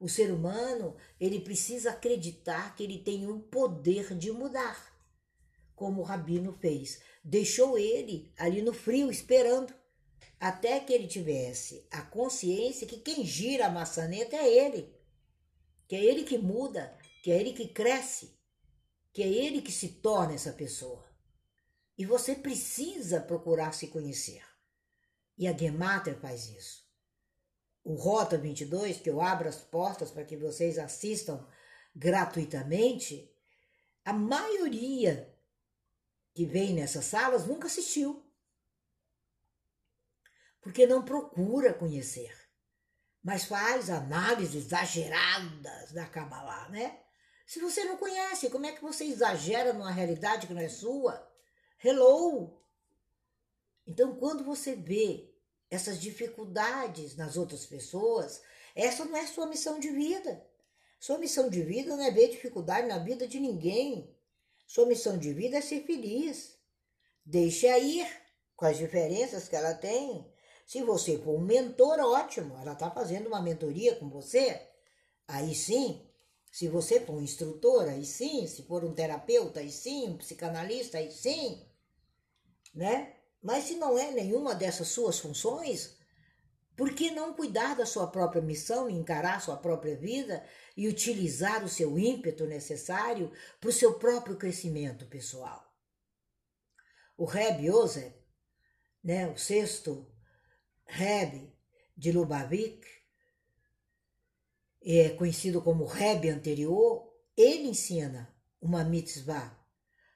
O 0.00 0.08
ser 0.08 0.32
humano, 0.32 0.96
ele 1.20 1.40
precisa 1.40 1.90
acreditar 1.90 2.74
que 2.74 2.82
ele 2.82 2.98
tem 2.98 3.30
o 3.30 3.38
poder 3.38 4.16
de 4.16 4.32
mudar 4.32 4.96
como 5.76 6.00
o 6.00 6.04
rabino 6.04 6.52
fez. 6.54 7.00
Deixou 7.28 7.76
ele 7.76 8.32
ali 8.38 8.62
no 8.62 8.72
frio, 8.72 9.10
esperando, 9.10 9.74
até 10.38 10.78
que 10.78 10.92
ele 10.92 11.08
tivesse 11.08 11.84
a 11.90 12.00
consciência 12.00 12.86
que 12.86 12.98
quem 12.98 13.24
gira 13.24 13.66
a 13.66 13.70
maçaneta 13.70 14.36
é 14.36 14.46
ele, 14.48 14.94
que 15.88 15.96
é 15.96 16.04
ele 16.04 16.22
que 16.22 16.38
muda, 16.38 16.96
que 17.24 17.32
é 17.32 17.40
ele 17.40 17.52
que 17.52 17.66
cresce, 17.66 18.38
que 19.12 19.24
é 19.24 19.26
ele 19.26 19.60
que 19.60 19.72
se 19.72 19.88
torna 19.88 20.34
essa 20.34 20.52
pessoa. 20.52 21.04
E 21.98 22.06
você 22.06 22.32
precisa 22.32 23.20
procurar 23.20 23.74
se 23.74 23.88
conhecer. 23.88 24.44
E 25.36 25.48
a 25.48 25.52
Gemater 25.52 26.16
faz 26.20 26.48
isso. 26.48 26.86
O 27.82 27.94
Rota 27.94 28.38
22, 28.38 28.98
que 28.98 29.10
eu 29.10 29.20
abro 29.20 29.48
as 29.48 29.56
portas 29.56 30.12
para 30.12 30.24
que 30.24 30.36
vocês 30.36 30.78
assistam 30.78 31.44
gratuitamente, 31.92 33.28
a 34.04 34.12
maioria 34.12 35.35
que 36.36 36.44
vem 36.44 36.74
nessas 36.74 37.06
salas 37.06 37.46
nunca 37.46 37.66
assistiu. 37.66 38.22
Porque 40.60 40.86
não 40.86 41.02
procura 41.02 41.72
conhecer, 41.72 42.30
mas 43.22 43.46
faz 43.46 43.88
análises 43.88 44.66
exageradas 44.66 45.92
da 45.92 46.06
Kabbalah, 46.06 46.68
né? 46.68 47.00
Se 47.46 47.58
você 47.58 47.84
não 47.84 47.96
conhece, 47.96 48.50
como 48.50 48.66
é 48.66 48.72
que 48.72 48.82
você 48.82 49.04
exagera 49.04 49.72
numa 49.72 49.90
realidade 49.90 50.46
que 50.46 50.52
não 50.52 50.60
é 50.60 50.68
sua? 50.68 51.26
Hello! 51.82 52.60
Então, 53.86 54.14
quando 54.16 54.44
você 54.44 54.74
vê 54.74 55.32
essas 55.70 55.98
dificuldades 55.98 57.16
nas 57.16 57.38
outras 57.38 57.64
pessoas, 57.64 58.42
essa 58.74 59.06
não 59.06 59.16
é 59.16 59.26
sua 59.26 59.46
missão 59.46 59.80
de 59.80 59.88
vida. 59.88 60.46
Sua 61.00 61.16
missão 61.16 61.48
de 61.48 61.62
vida 61.62 61.96
não 61.96 62.04
é 62.04 62.10
ver 62.10 62.28
dificuldade 62.28 62.88
na 62.88 62.98
vida 62.98 63.26
de 63.26 63.40
ninguém. 63.40 64.14
Sua 64.66 64.86
missão 64.86 65.16
de 65.16 65.32
vida 65.32 65.58
é 65.58 65.60
ser 65.60 65.84
feliz. 65.84 66.56
Deixe-a 67.24 67.78
ir 67.78 68.06
com 68.56 68.66
as 68.66 68.76
diferenças 68.76 69.48
que 69.48 69.56
ela 69.56 69.74
tem. 69.74 70.26
Se 70.66 70.82
você 70.82 71.18
for 71.18 71.38
um 71.38 71.44
mentor, 71.44 72.00
ótimo, 72.00 72.56
ela 72.58 72.72
está 72.72 72.90
fazendo 72.90 73.28
uma 73.28 73.40
mentoria 73.40 73.94
com 73.96 74.08
você. 74.08 74.60
Aí 75.28 75.54
sim, 75.54 76.06
se 76.50 76.68
você 76.68 77.00
for 77.00 77.16
um 77.16 77.20
instrutor, 77.20 77.88
aí 77.88 78.04
sim. 78.04 78.46
Se 78.46 78.62
for 78.62 78.82
um 78.82 78.94
terapeuta, 78.94 79.60
aí 79.60 79.70
sim. 79.70 80.08
Um 80.08 80.16
psicanalista, 80.16 80.98
aí 80.98 81.12
sim. 81.12 81.62
Né? 82.74 83.14
Mas 83.42 83.64
se 83.64 83.74
não 83.74 83.98
é 83.98 84.10
nenhuma 84.10 84.54
dessas 84.54 84.88
suas 84.88 85.18
funções, 85.18 85.95
por 86.76 86.92
que 86.92 87.10
não 87.10 87.32
cuidar 87.32 87.74
da 87.74 87.86
sua 87.86 88.06
própria 88.06 88.42
missão, 88.42 88.90
encarar 88.90 89.40
sua 89.40 89.56
própria 89.56 89.96
vida 89.96 90.44
e 90.76 90.86
utilizar 90.86 91.64
o 91.64 91.68
seu 91.68 91.98
ímpeto 91.98 92.44
necessário 92.44 93.32
para 93.58 93.70
o 93.70 93.72
seu 93.72 93.94
próprio 93.94 94.36
crescimento 94.36 95.06
pessoal? 95.06 95.64
O 97.16 97.24
Reb 97.24 97.66
Yosef, 97.66 98.14
né, 99.02 99.26
o 99.26 99.38
sexto 99.38 100.06
Reb 100.84 101.50
de 101.96 102.12
Lubavitch, 102.12 102.84
é 104.82 105.08
conhecido 105.10 105.62
como 105.62 105.86
Reb 105.86 106.28
anterior, 106.28 107.10
ele 107.34 107.68
ensina 107.68 108.32
uma 108.60 108.84
mitzvah 108.84 109.58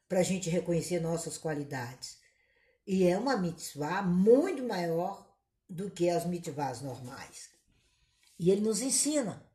para 0.06 0.20
a 0.20 0.22
gente 0.22 0.50
reconhecer 0.50 1.00
nossas 1.00 1.38
qualidades. 1.38 2.18
E 2.86 3.06
é 3.06 3.16
uma 3.16 3.36
mitzvah 3.36 4.02
muito 4.02 4.62
maior 4.62 5.29
do 5.70 5.88
que 5.90 6.10
as 6.10 6.26
mitzvahs 6.26 6.82
normais. 6.82 7.50
E 8.38 8.50
ele 8.50 8.60
nos 8.60 8.80
ensina: 8.80 9.48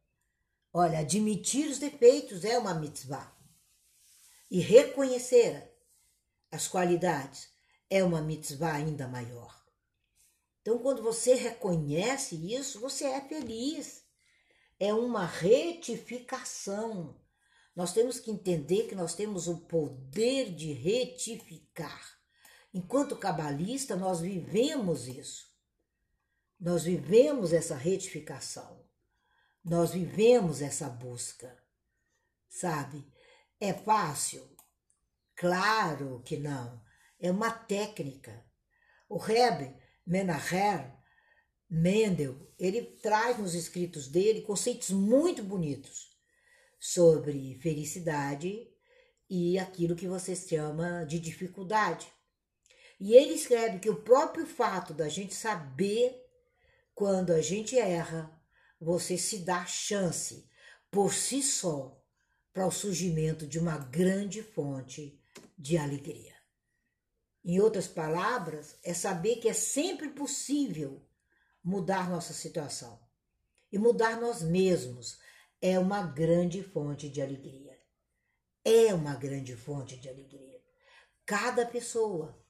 olha, 0.73 0.99
admitir 0.99 1.69
os 1.69 1.78
defeitos 1.78 2.45
é 2.45 2.58
uma 2.58 2.73
mitzvah. 2.73 3.36
E 4.49 4.60
reconhecer 4.62 5.71
as 6.51 6.67
qualidades 6.67 7.49
é 7.89 8.04
uma 8.04 8.21
mitzvah 8.21 8.73
ainda 8.73 9.08
maior. 9.08 9.54
Então, 10.62 10.80
quando 10.80 11.04
você 11.04 11.36
reconhece 11.36 12.36
isso, 12.54 12.80
você 12.80 13.06
é 13.06 13.21
feliz. 13.21 14.04
É 14.80 14.93
uma 14.93 15.25
retificação. 15.25 17.19
Nós 17.75 17.93
temos 17.93 18.19
que 18.19 18.32
entender 18.32 18.88
que 18.88 18.95
nós 18.95 19.13
temos 19.13 19.47
o 19.47 19.58
poder 19.58 20.56
de 20.56 20.71
retificar. 20.73 22.17
Enquanto 22.73 23.15
cabalista, 23.15 23.95
nós 23.95 24.21
vivemos 24.21 25.08
isso. 25.08 25.55
Nós 26.65 26.84
vivemos 26.84 27.54
essa 27.54 27.75
retificação. 27.75 28.84
Nós 29.63 29.91
vivemos 29.91 30.63
essa 30.63 30.89
busca. 30.89 31.56
Sabe? 32.49 33.06
É 33.60 33.71
fácil? 33.71 34.41
Claro 35.36 36.23
que 36.25 36.38
não. 36.38 36.82
É 37.19 37.30
uma 37.30 37.51
técnica. 37.51 38.43
O 39.08 39.19
Reb 39.19 39.75
Menaher 40.08 40.91
Mendel, 41.69 42.51
ele 42.58 42.82
traz 42.82 43.38
nos 43.38 43.54
escritos 43.54 44.08
dele 44.08 44.41
conceitos 44.41 44.89
muito 44.89 45.43
bonitos 45.43 46.17
sobre 46.80 47.60
felicidade 47.62 48.67
e 49.30 49.60
aquilo 49.60 49.95
que 49.95 50.08
você 50.08 50.36
chama 50.36 51.06
de 51.06 51.19
dificuldade. 51.19 52.12
E 52.99 53.13
ele 53.13 53.36
escreve 53.36 53.78
que 53.78 53.89
o 53.91 54.01
próprio 54.01 54.47
fato 54.47 54.95
da 54.95 55.08
gente 55.08 55.36
saber 55.36 56.24
quando 56.95 57.34
a 57.34 57.41
gente 57.41 57.77
erra, 57.77 58.31
você 58.79 59.17
se 59.17 59.39
dá 59.39 59.65
chance 59.65 60.49
por 60.89 61.13
si 61.13 61.43
só 61.43 62.01
para 62.53 62.65
o 62.65 62.71
surgimento 62.71 63.45
de 63.45 63.60
uma 63.60 63.77
grande 63.77 64.41
fonte 64.41 65.21
de 65.58 65.77
alegria. 65.77 66.34
Em 67.43 67.60
outras 67.60 67.88
palavras, 67.88 68.79
é 68.81 68.93
saber 68.93 69.36
que 69.36 69.49
é 69.49 69.53
sempre 69.53 70.10
possível 70.10 71.05
mudar 71.62 72.10
nossa 72.10 72.34
situação. 72.34 72.99
E 73.71 73.77
mudar 73.77 74.19
nós 74.19 74.41
mesmos 74.41 75.19
é 75.62 75.77
uma 75.77 76.01
grande 76.01 76.63
fonte 76.63 77.10
de 77.10 77.21
alegria. 77.21 77.77
É 78.63 78.93
uma 78.93 79.15
grande 79.15 79.55
fonte 79.55 79.97
de 79.97 80.08
alegria. 80.08 80.63
Cada 81.25 81.65
pessoa 81.65 82.41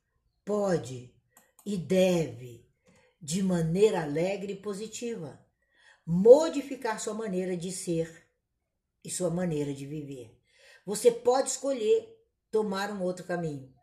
pode 0.46 1.14
e 1.66 1.78
deve, 1.78 2.65
de 3.26 3.42
maneira 3.42 4.04
alegre 4.04 4.54
e 4.54 4.62
positiva, 4.62 5.44
modificar 6.06 7.00
sua 7.00 7.16
maneira 7.16 7.58
de 7.58 7.72
ser 7.72 8.30
e 9.04 9.10
sua 9.10 9.32
maneira 9.32 9.74
de 9.74 9.88
viver. 9.88 10.40
Você 10.86 11.12
pode 11.12 11.50
escolher 11.50 12.08
tomar 12.52 12.92
um 12.92 13.02
outro 13.02 13.26
caminho. 13.26 13.74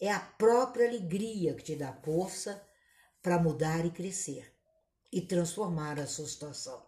É 0.00 0.12
a 0.12 0.20
própria 0.20 0.86
alegria 0.86 1.52
que 1.54 1.64
te 1.64 1.74
dá 1.74 1.92
força 1.94 2.64
para 3.20 3.40
mudar 3.40 3.84
e 3.84 3.90
crescer 3.90 4.54
e 5.12 5.20
transformar 5.20 5.98
a 5.98 6.06
sua 6.06 6.28
situação. 6.28 6.86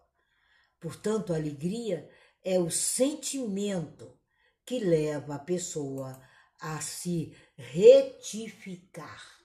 Portanto, 0.78 1.32
a 1.32 1.36
alegria 1.36 2.08
é 2.44 2.60
o 2.60 2.70
sentimento 2.70 4.16
que 4.64 4.78
leva 4.78 5.34
a 5.34 5.40
pessoa 5.40 6.22
a 6.60 6.80
se 6.80 7.36
retificar. 7.56 9.37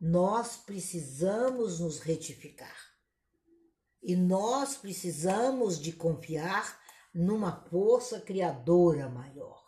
Nós 0.00 0.56
precisamos 0.56 1.78
nos 1.78 1.98
retificar. 1.98 2.74
E 4.02 4.16
nós 4.16 4.76
precisamos 4.76 5.78
de 5.78 5.92
confiar 5.92 6.80
numa 7.12 7.64
força 7.66 8.18
criadora 8.18 9.10
maior. 9.10 9.62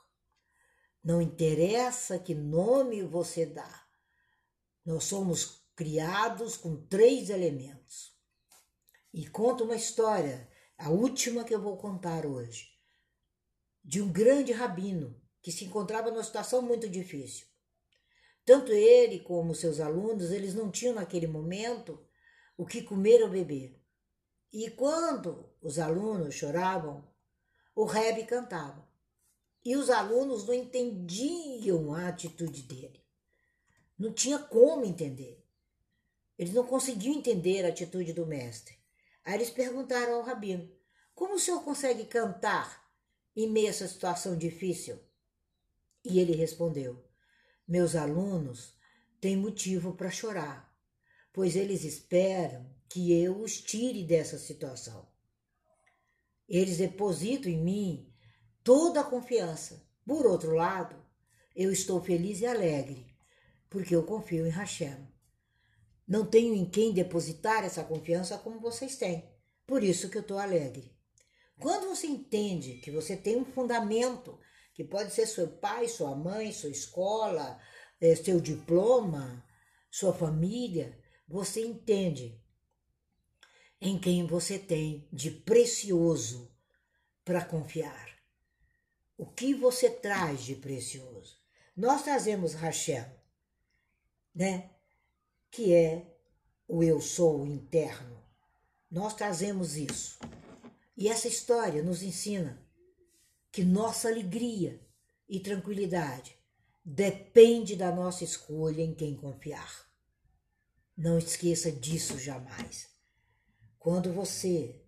Não 1.05 1.21
interessa 1.21 2.19
que 2.19 2.35
nome 2.35 3.03
você 3.03 3.45
dá. 3.45 3.87
Nós 4.87 5.05
somos 5.05 5.67
criados 5.77 6.57
com 6.57 6.87
três 6.87 7.29
elementos. 7.29 8.17
E 9.13 9.29
conta 9.29 9.65
uma 9.65 9.77
história, 9.77 10.49
a 10.79 10.89
última 10.89 11.45
que 11.45 11.55
eu 11.55 11.61
vou 11.61 11.77
contar 11.77 12.25
hoje, 12.25 12.71
de 13.85 14.01
um 14.01 14.11
grande 14.11 14.53
rabino 14.53 15.21
que 15.43 15.53
se 15.53 15.67
encontrava 15.67 16.11
numa 16.11 16.25
situação 16.25 16.63
muito 16.63 16.89
difícil. 16.89 17.52
Tanto 18.45 18.73
ele 18.73 19.21
como 19.21 19.55
seus 19.55 19.79
alunos, 19.79 20.31
eles 20.31 20.55
não 20.55 20.71
tinham 20.71 20.95
naquele 20.95 21.27
momento 21.27 21.99
o 22.57 22.67
que 22.67 22.83
comer 22.83 23.23
ou 23.23 23.31
beber. 23.31 23.81
E 24.53 24.69
quando 24.71 25.49
os 25.61 25.79
alunos 25.79 26.35
choravam, 26.35 27.09
o 27.75 27.85
Rebbe 27.85 28.25
cantava. 28.25 28.87
E 29.65 29.77
os 29.77 29.91
alunos 29.91 30.45
não 30.47 30.53
entendiam 30.53 31.95
a 31.95 32.09
atitude 32.09 32.63
dele. 32.63 33.01
Não 33.97 34.13
tinha 34.13 34.39
como 34.39 34.85
entender. 34.85 35.43
Eles 36.37 36.53
não 36.53 36.67
conseguiam 36.67 37.15
entender 37.15 37.65
a 37.65 37.69
atitude 37.69 38.13
do 38.13 38.27
mestre. 38.27 38.77
Aí 39.25 39.35
eles 39.35 39.51
perguntaram 39.51 40.15
ao 40.15 40.23
rabino: 40.23 40.69
Como 41.15 41.35
o 41.35 41.39
senhor 41.39 41.63
consegue 41.63 42.05
cantar 42.07 42.91
em 43.37 43.49
meio 43.49 43.69
a 43.69 43.71
essa 43.71 43.87
situação 43.87 44.37
difícil? 44.37 44.99
E 46.05 46.19
ele 46.19 46.35
respondeu: 46.35 47.03
Meus 47.67 47.95
alunos 47.95 48.75
têm 49.21 49.37
motivo 49.37 49.95
para 49.95 50.11
chorar, 50.11 50.77
pois 51.33 51.57
eles 51.57 51.85
esperam 51.85 52.67
que 52.89 53.13
eu 53.13 53.41
os 53.41 53.61
tire 53.61 54.05
dessa 54.05 54.39
situação. 54.39 55.09
Eles 56.49 56.77
depositam 56.77 57.51
em 57.51 57.63
mim 57.63 58.15
toda 58.63 59.01
a 59.01 59.05
confiança. 59.05 59.83
Por 60.05 60.27
outro 60.27 60.55
lado, 60.55 60.97
eu 61.55 61.71
estou 61.71 62.03
feliz 62.03 62.41
e 62.41 62.47
alegre, 62.47 63.07
porque 63.71 63.95
eu 63.95 64.03
confio 64.03 64.47
em 64.47 64.51
Hashem. 64.51 65.09
Não 66.07 66.27
tenho 66.27 66.55
em 66.55 66.69
quem 66.69 66.93
depositar 66.93 67.65
essa 67.65 67.85
confiança 67.85 68.37
como 68.37 68.61
vocês 68.61 68.97
têm. 68.97 69.25
Por 69.67 69.83
isso 69.83 70.11
que 70.11 70.19
eu 70.19 70.23
estou 70.23 70.39
alegre. 70.39 70.95
Quando 71.59 71.89
você 71.89 72.07
entende 72.07 72.75
que 72.79 72.91
você 72.91 73.17
tem 73.17 73.37
um 73.37 73.45
fundamento 73.45 74.39
que 74.75 74.85
pode 74.85 75.13
ser 75.13 75.27
seu 75.27 75.49
pai, 75.49 75.89
sua 75.89 76.15
mãe, 76.17 76.53
sua 76.53 76.71
escola, 76.71 77.61
é, 78.01 78.15
seu 78.15 78.41
diploma, 78.41 79.45
sua 79.91 80.13
família. 80.13 80.99
você 81.29 81.65
entende 81.65 82.41
em 83.81 83.99
quem 83.99 84.27
você 84.27 84.59
tem 84.59 85.09
de 85.13 85.31
precioso 85.31 86.55
para 87.25 87.45
confiar. 87.45 88.11
O 89.17 89.27
que 89.27 89.55
você 89.55 89.91
traz 89.91 90.43
de 90.43 90.55
precioso? 90.57 91.41
Nós 91.77 92.03
trazemos 92.03 92.55
Rachel, 92.55 93.07
né? 94.35 94.71
Que 95.51 95.73
é 95.75 96.17
o 96.67 96.83
eu 96.83 97.01
sou 97.01 97.47
interno. 97.47 98.23
Nós 98.91 99.15
trazemos 99.15 99.77
isso. 99.77 100.19
E 100.97 101.09
essa 101.09 101.29
história 101.29 101.83
nos 101.83 102.03
ensina 102.03 102.62
que 103.53 103.63
nossa 103.63 104.09
alegria 104.09 104.81
e 105.29 105.39
tranquilidade 105.39 106.37
depende 106.85 107.77
da 107.77 107.93
nossa 107.93 108.25
escolha 108.25 108.83
em 108.83 108.95
quem 108.95 109.15
confiar. 109.15 109.87
Não 110.97 111.19
esqueça 111.19 111.71
disso 111.71 112.19
jamais. 112.19 112.89
Quando 113.79 114.13
você 114.13 114.83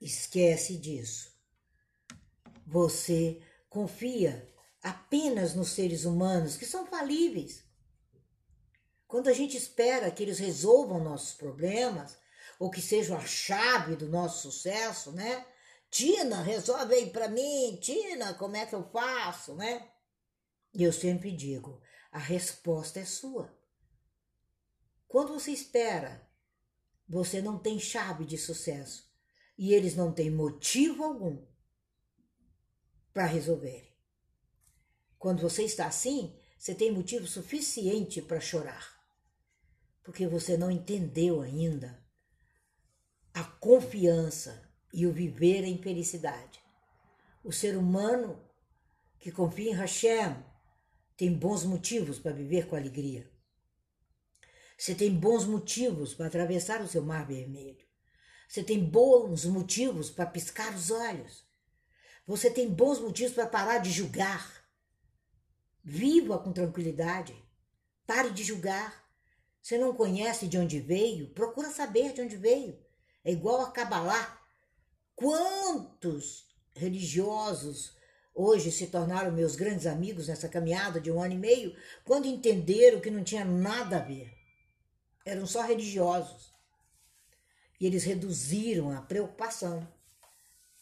esquece 0.00 0.76
disso, 0.76 1.32
você 2.66 3.42
confia 3.68 4.48
apenas 4.80 5.54
nos 5.54 5.70
seres 5.70 6.04
humanos 6.04 6.56
que 6.56 6.64
são 6.64 6.86
falíveis. 6.86 7.64
Quando 9.06 9.28
a 9.28 9.32
gente 9.32 9.56
espera 9.56 10.10
que 10.10 10.22
eles 10.22 10.38
resolvam 10.38 11.02
nossos 11.02 11.34
problemas, 11.34 12.16
ou 12.58 12.70
que 12.70 12.80
sejam 12.80 13.16
a 13.16 13.26
chave 13.26 13.96
do 13.96 14.08
nosso 14.08 14.42
sucesso, 14.42 15.12
né? 15.12 15.44
Tina, 15.94 16.42
resolve 16.42 16.92
aí 16.92 17.10
para 17.10 17.28
mim, 17.28 17.78
Tina, 17.80 18.34
como 18.34 18.56
é 18.56 18.66
que 18.66 18.74
eu 18.74 18.82
faço, 18.90 19.54
né? 19.54 19.92
E 20.74 20.82
eu 20.82 20.92
sempre 20.92 21.30
digo, 21.30 21.80
a 22.10 22.18
resposta 22.18 22.98
é 22.98 23.04
sua. 23.04 23.56
Quando 25.06 25.32
você 25.32 25.52
espera, 25.52 26.28
você 27.08 27.40
não 27.40 27.60
tem 27.60 27.78
chave 27.78 28.24
de 28.24 28.36
sucesso 28.36 29.08
e 29.56 29.72
eles 29.72 29.94
não 29.94 30.12
têm 30.12 30.32
motivo 30.32 31.04
algum 31.04 31.46
para 33.12 33.26
resolverem. 33.26 33.94
Quando 35.16 35.42
você 35.42 35.62
está 35.62 35.86
assim, 35.86 36.36
você 36.58 36.74
tem 36.74 36.90
motivo 36.90 37.28
suficiente 37.28 38.20
para 38.20 38.40
chorar, 38.40 39.00
porque 40.02 40.26
você 40.26 40.56
não 40.56 40.72
entendeu 40.72 41.40
ainda 41.40 42.04
a 43.32 43.44
confiança 43.44 44.63
e 44.94 45.06
o 45.06 45.12
viver 45.12 45.64
em 45.64 45.76
felicidade. 45.76 46.62
O 47.42 47.52
ser 47.52 47.76
humano 47.76 48.40
que 49.18 49.32
confia 49.32 49.70
em 49.70 49.74
Hashem 49.74 50.36
tem 51.16 51.36
bons 51.36 51.64
motivos 51.64 52.18
para 52.18 52.32
viver 52.32 52.68
com 52.68 52.76
alegria. 52.76 53.28
Você 54.78 54.94
tem 54.94 55.12
bons 55.12 55.44
motivos 55.44 56.14
para 56.14 56.26
atravessar 56.26 56.80
o 56.80 56.88
seu 56.88 57.02
mar 57.02 57.26
vermelho. 57.26 57.84
Você 58.48 58.62
tem 58.62 58.84
bons 58.84 59.44
motivos 59.44 60.10
para 60.10 60.26
piscar 60.26 60.72
os 60.74 60.90
olhos. 60.90 61.44
Você 62.24 62.48
tem 62.48 62.68
bons 62.70 63.00
motivos 63.00 63.34
para 63.34 63.46
parar 63.46 63.78
de 63.78 63.90
julgar. 63.90 64.64
Viva 65.82 66.38
com 66.38 66.52
tranquilidade. 66.52 67.36
Pare 68.06 68.30
de 68.30 68.44
julgar. 68.44 69.04
Você 69.60 69.76
não 69.76 69.94
conhece 69.94 70.46
de 70.46 70.56
onde 70.56 70.78
veio? 70.78 71.30
Procura 71.30 71.70
saber 71.70 72.12
de 72.12 72.20
onde 72.20 72.36
veio. 72.36 72.78
É 73.24 73.32
igual 73.32 73.60
a 73.60 73.72
Kabbalah. 73.72 74.43
Quantos 75.14 76.46
religiosos 76.74 77.96
hoje 78.34 78.72
se 78.72 78.88
tornaram 78.88 79.32
meus 79.32 79.54
grandes 79.54 79.86
amigos 79.86 80.28
nessa 80.28 80.48
caminhada 80.48 81.00
de 81.00 81.10
um 81.10 81.22
ano 81.22 81.34
e 81.34 81.38
meio, 81.38 81.76
quando 82.04 82.26
entenderam 82.26 83.00
que 83.00 83.10
não 83.10 83.22
tinha 83.22 83.44
nada 83.44 83.98
a 83.98 84.00
ver 84.00 84.34
eram 85.24 85.46
só 85.46 85.62
religiosos. 85.62 86.52
E 87.80 87.86
eles 87.86 88.04
reduziram 88.04 88.90
a 88.90 89.00
preocupação 89.00 89.86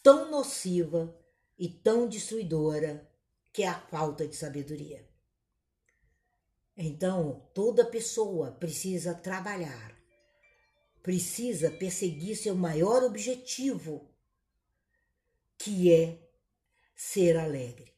tão 0.01 0.29
nociva 0.29 1.17
e 1.57 1.69
tão 1.69 2.07
destruidora 2.07 3.09
que 3.51 3.63
é 3.63 3.67
a 3.67 3.79
falta 3.79 4.27
de 4.27 4.35
sabedoria. 4.35 5.07
Então, 6.75 7.47
toda 7.53 7.85
pessoa 7.85 8.51
precisa 8.51 9.13
trabalhar, 9.13 9.95
precisa 11.01 11.69
perseguir 11.69 12.35
seu 12.35 12.55
maior 12.55 13.03
objetivo, 13.03 14.09
que 15.63 15.93
é 15.93 16.19
ser 16.93 17.37
alegre. 17.37 17.95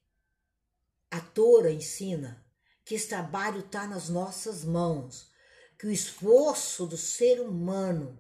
A 1.09 1.19
Tora 1.19 1.71
ensina 1.71 2.45
que 2.85 2.93
esse 2.93 3.07
trabalho 3.07 3.61
está 3.61 3.87
nas 3.87 4.07
nossas 4.07 4.63
mãos 4.63 5.31
que 5.79 5.87
o 5.87 5.91
esforço 5.91 6.85
do 6.85 6.95
ser 6.95 7.41
humano 7.41 8.19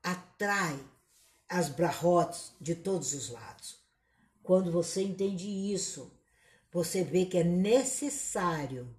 atrai 0.00 0.78
as 1.48 1.68
brahrotes 1.68 2.52
de 2.60 2.76
todos 2.76 3.12
os 3.12 3.28
lados. 3.28 3.82
Quando 4.40 4.70
você 4.70 5.02
entende 5.02 5.48
isso, 5.48 6.16
você 6.70 7.02
vê 7.02 7.26
que 7.26 7.38
é 7.38 7.44
necessário 7.44 8.96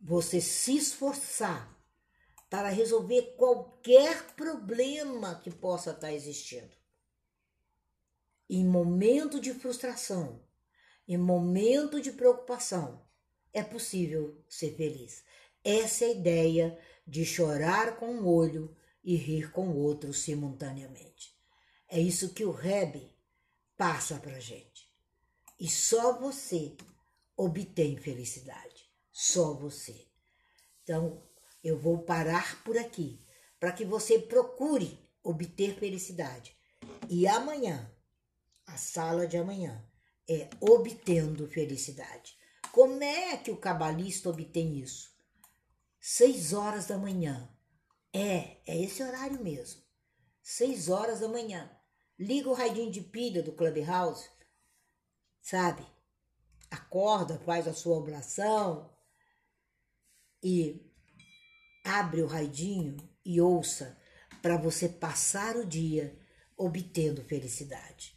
você 0.00 0.40
se 0.40 0.76
esforçar 0.76 1.76
para 2.48 2.68
resolver 2.68 3.34
qualquer 3.36 4.22
problema 4.36 5.34
que 5.42 5.50
possa 5.50 5.90
estar 5.90 6.12
existindo. 6.12 6.75
Em 8.48 8.64
momento 8.64 9.40
de 9.40 9.52
frustração, 9.52 10.42
em 11.08 11.16
momento 11.16 12.00
de 12.00 12.12
preocupação, 12.12 13.04
é 13.52 13.62
possível 13.62 14.44
ser 14.48 14.74
feliz. 14.76 15.24
Essa 15.64 16.04
é 16.04 16.08
a 16.08 16.12
ideia 16.12 16.78
de 17.06 17.24
chorar 17.24 17.96
com 17.96 18.06
um 18.06 18.26
olho 18.26 18.76
e 19.02 19.16
rir 19.16 19.50
com 19.50 19.68
o 19.68 19.78
outro 19.78 20.12
simultaneamente. 20.12 21.34
É 21.88 21.98
isso 22.00 22.34
que 22.34 22.44
o 22.44 22.50
Rebbe 22.50 23.10
passa 23.76 24.16
para 24.16 24.40
gente. 24.40 24.90
E 25.58 25.68
só 25.68 26.18
você 26.18 26.76
obtém 27.36 27.96
felicidade. 27.96 28.90
Só 29.12 29.54
você. 29.54 30.06
Então, 30.82 31.22
eu 31.62 31.78
vou 31.78 31.98
parar 31.98 32.62
por 32.62 32.76
aqui 32.76 33.24
para 33.58 33.72
que 33.72 33.84
você 33.84 34.18
procure 34.18 34.98
obter 35.22 35.74
felicidade. 35.78 36.56
E 37.08 37.26
amanhã, 37.26 37.90
a 38.66 38.76
sala 38.76 39.26
de 39.26 39.36
amanhã, 39.36 39.84
é 40.28 40.48
obtendo 40.60 41.48
felicidade. 41.48 42.36
Como 42.72 43.02
é 43.02 43.36
que 43.36 43.50
o 43.50 43.56
cabalista 43.56 44.28
obtém 44.28 44.78
isso? 44.78 45.16
seis 46.08 46.52
horas 46.52 46.86
da 46.86 46.96
manhã. 46.96 47.52
É, 48.12 48.58
é 48.64 48.80
esse 48.80 49.02
horário 49.02 49.42
mesmo. 49.42 49.82
Seis 50.40 50.88
horas 50.88 51.18
da 51.18 51.28
manhã. 51.28 51.68
Liga 52.16 52.48
o 52.48 52.54
radinho 52.54 52.92
de 52.92 53.00
pilha 53.00 53.42
do 53.42 53.52
Clubhouse, 53.52 54.30
sabe? 55.42 55.84
Acorda, 56.70 57.40
faz 57.40 57.66
a 57.66 57.74
sua 57.74 57.98
oração 57.98 58.96
e 60.40 60.88
abre 61.84 62.22
o 62.22 62.28
radinho 62.28 62.96
e 63.24 63.40
ouça 63.40 64.00
para 64.40 64.56
você 64.56 64.88
passar 64.88 65.56
o 65.56 65.66
dia 65.66 66.16
obtendo 66.56 67.24
felicidade. 67.24 68.15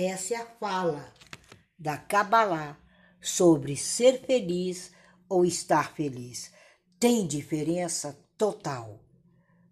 Essa 0.00 0.34
é 0.34 0.36
a 0.36 0.46
fala 0.46 1.12
da 1.76 1.98
Kabbalah 1.98 2.78
sobre 3.20 3.76
ser 3.76 4.20
feliz 4.20 4.92
ou 5.28 5.44
estar 5.44 5.92
feliz 5.92 6.52
tem 7.00 7.26
diferença 7.26 8.16
total, 8.36 9.04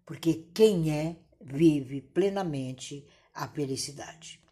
porque 0.05 0.49
quem 0.53 0.91
é 0.91 1.15
vive 1.39 2.01
plenamente 2.01 3.07
a 3.33 3.47
felicidade. 3.47 4.43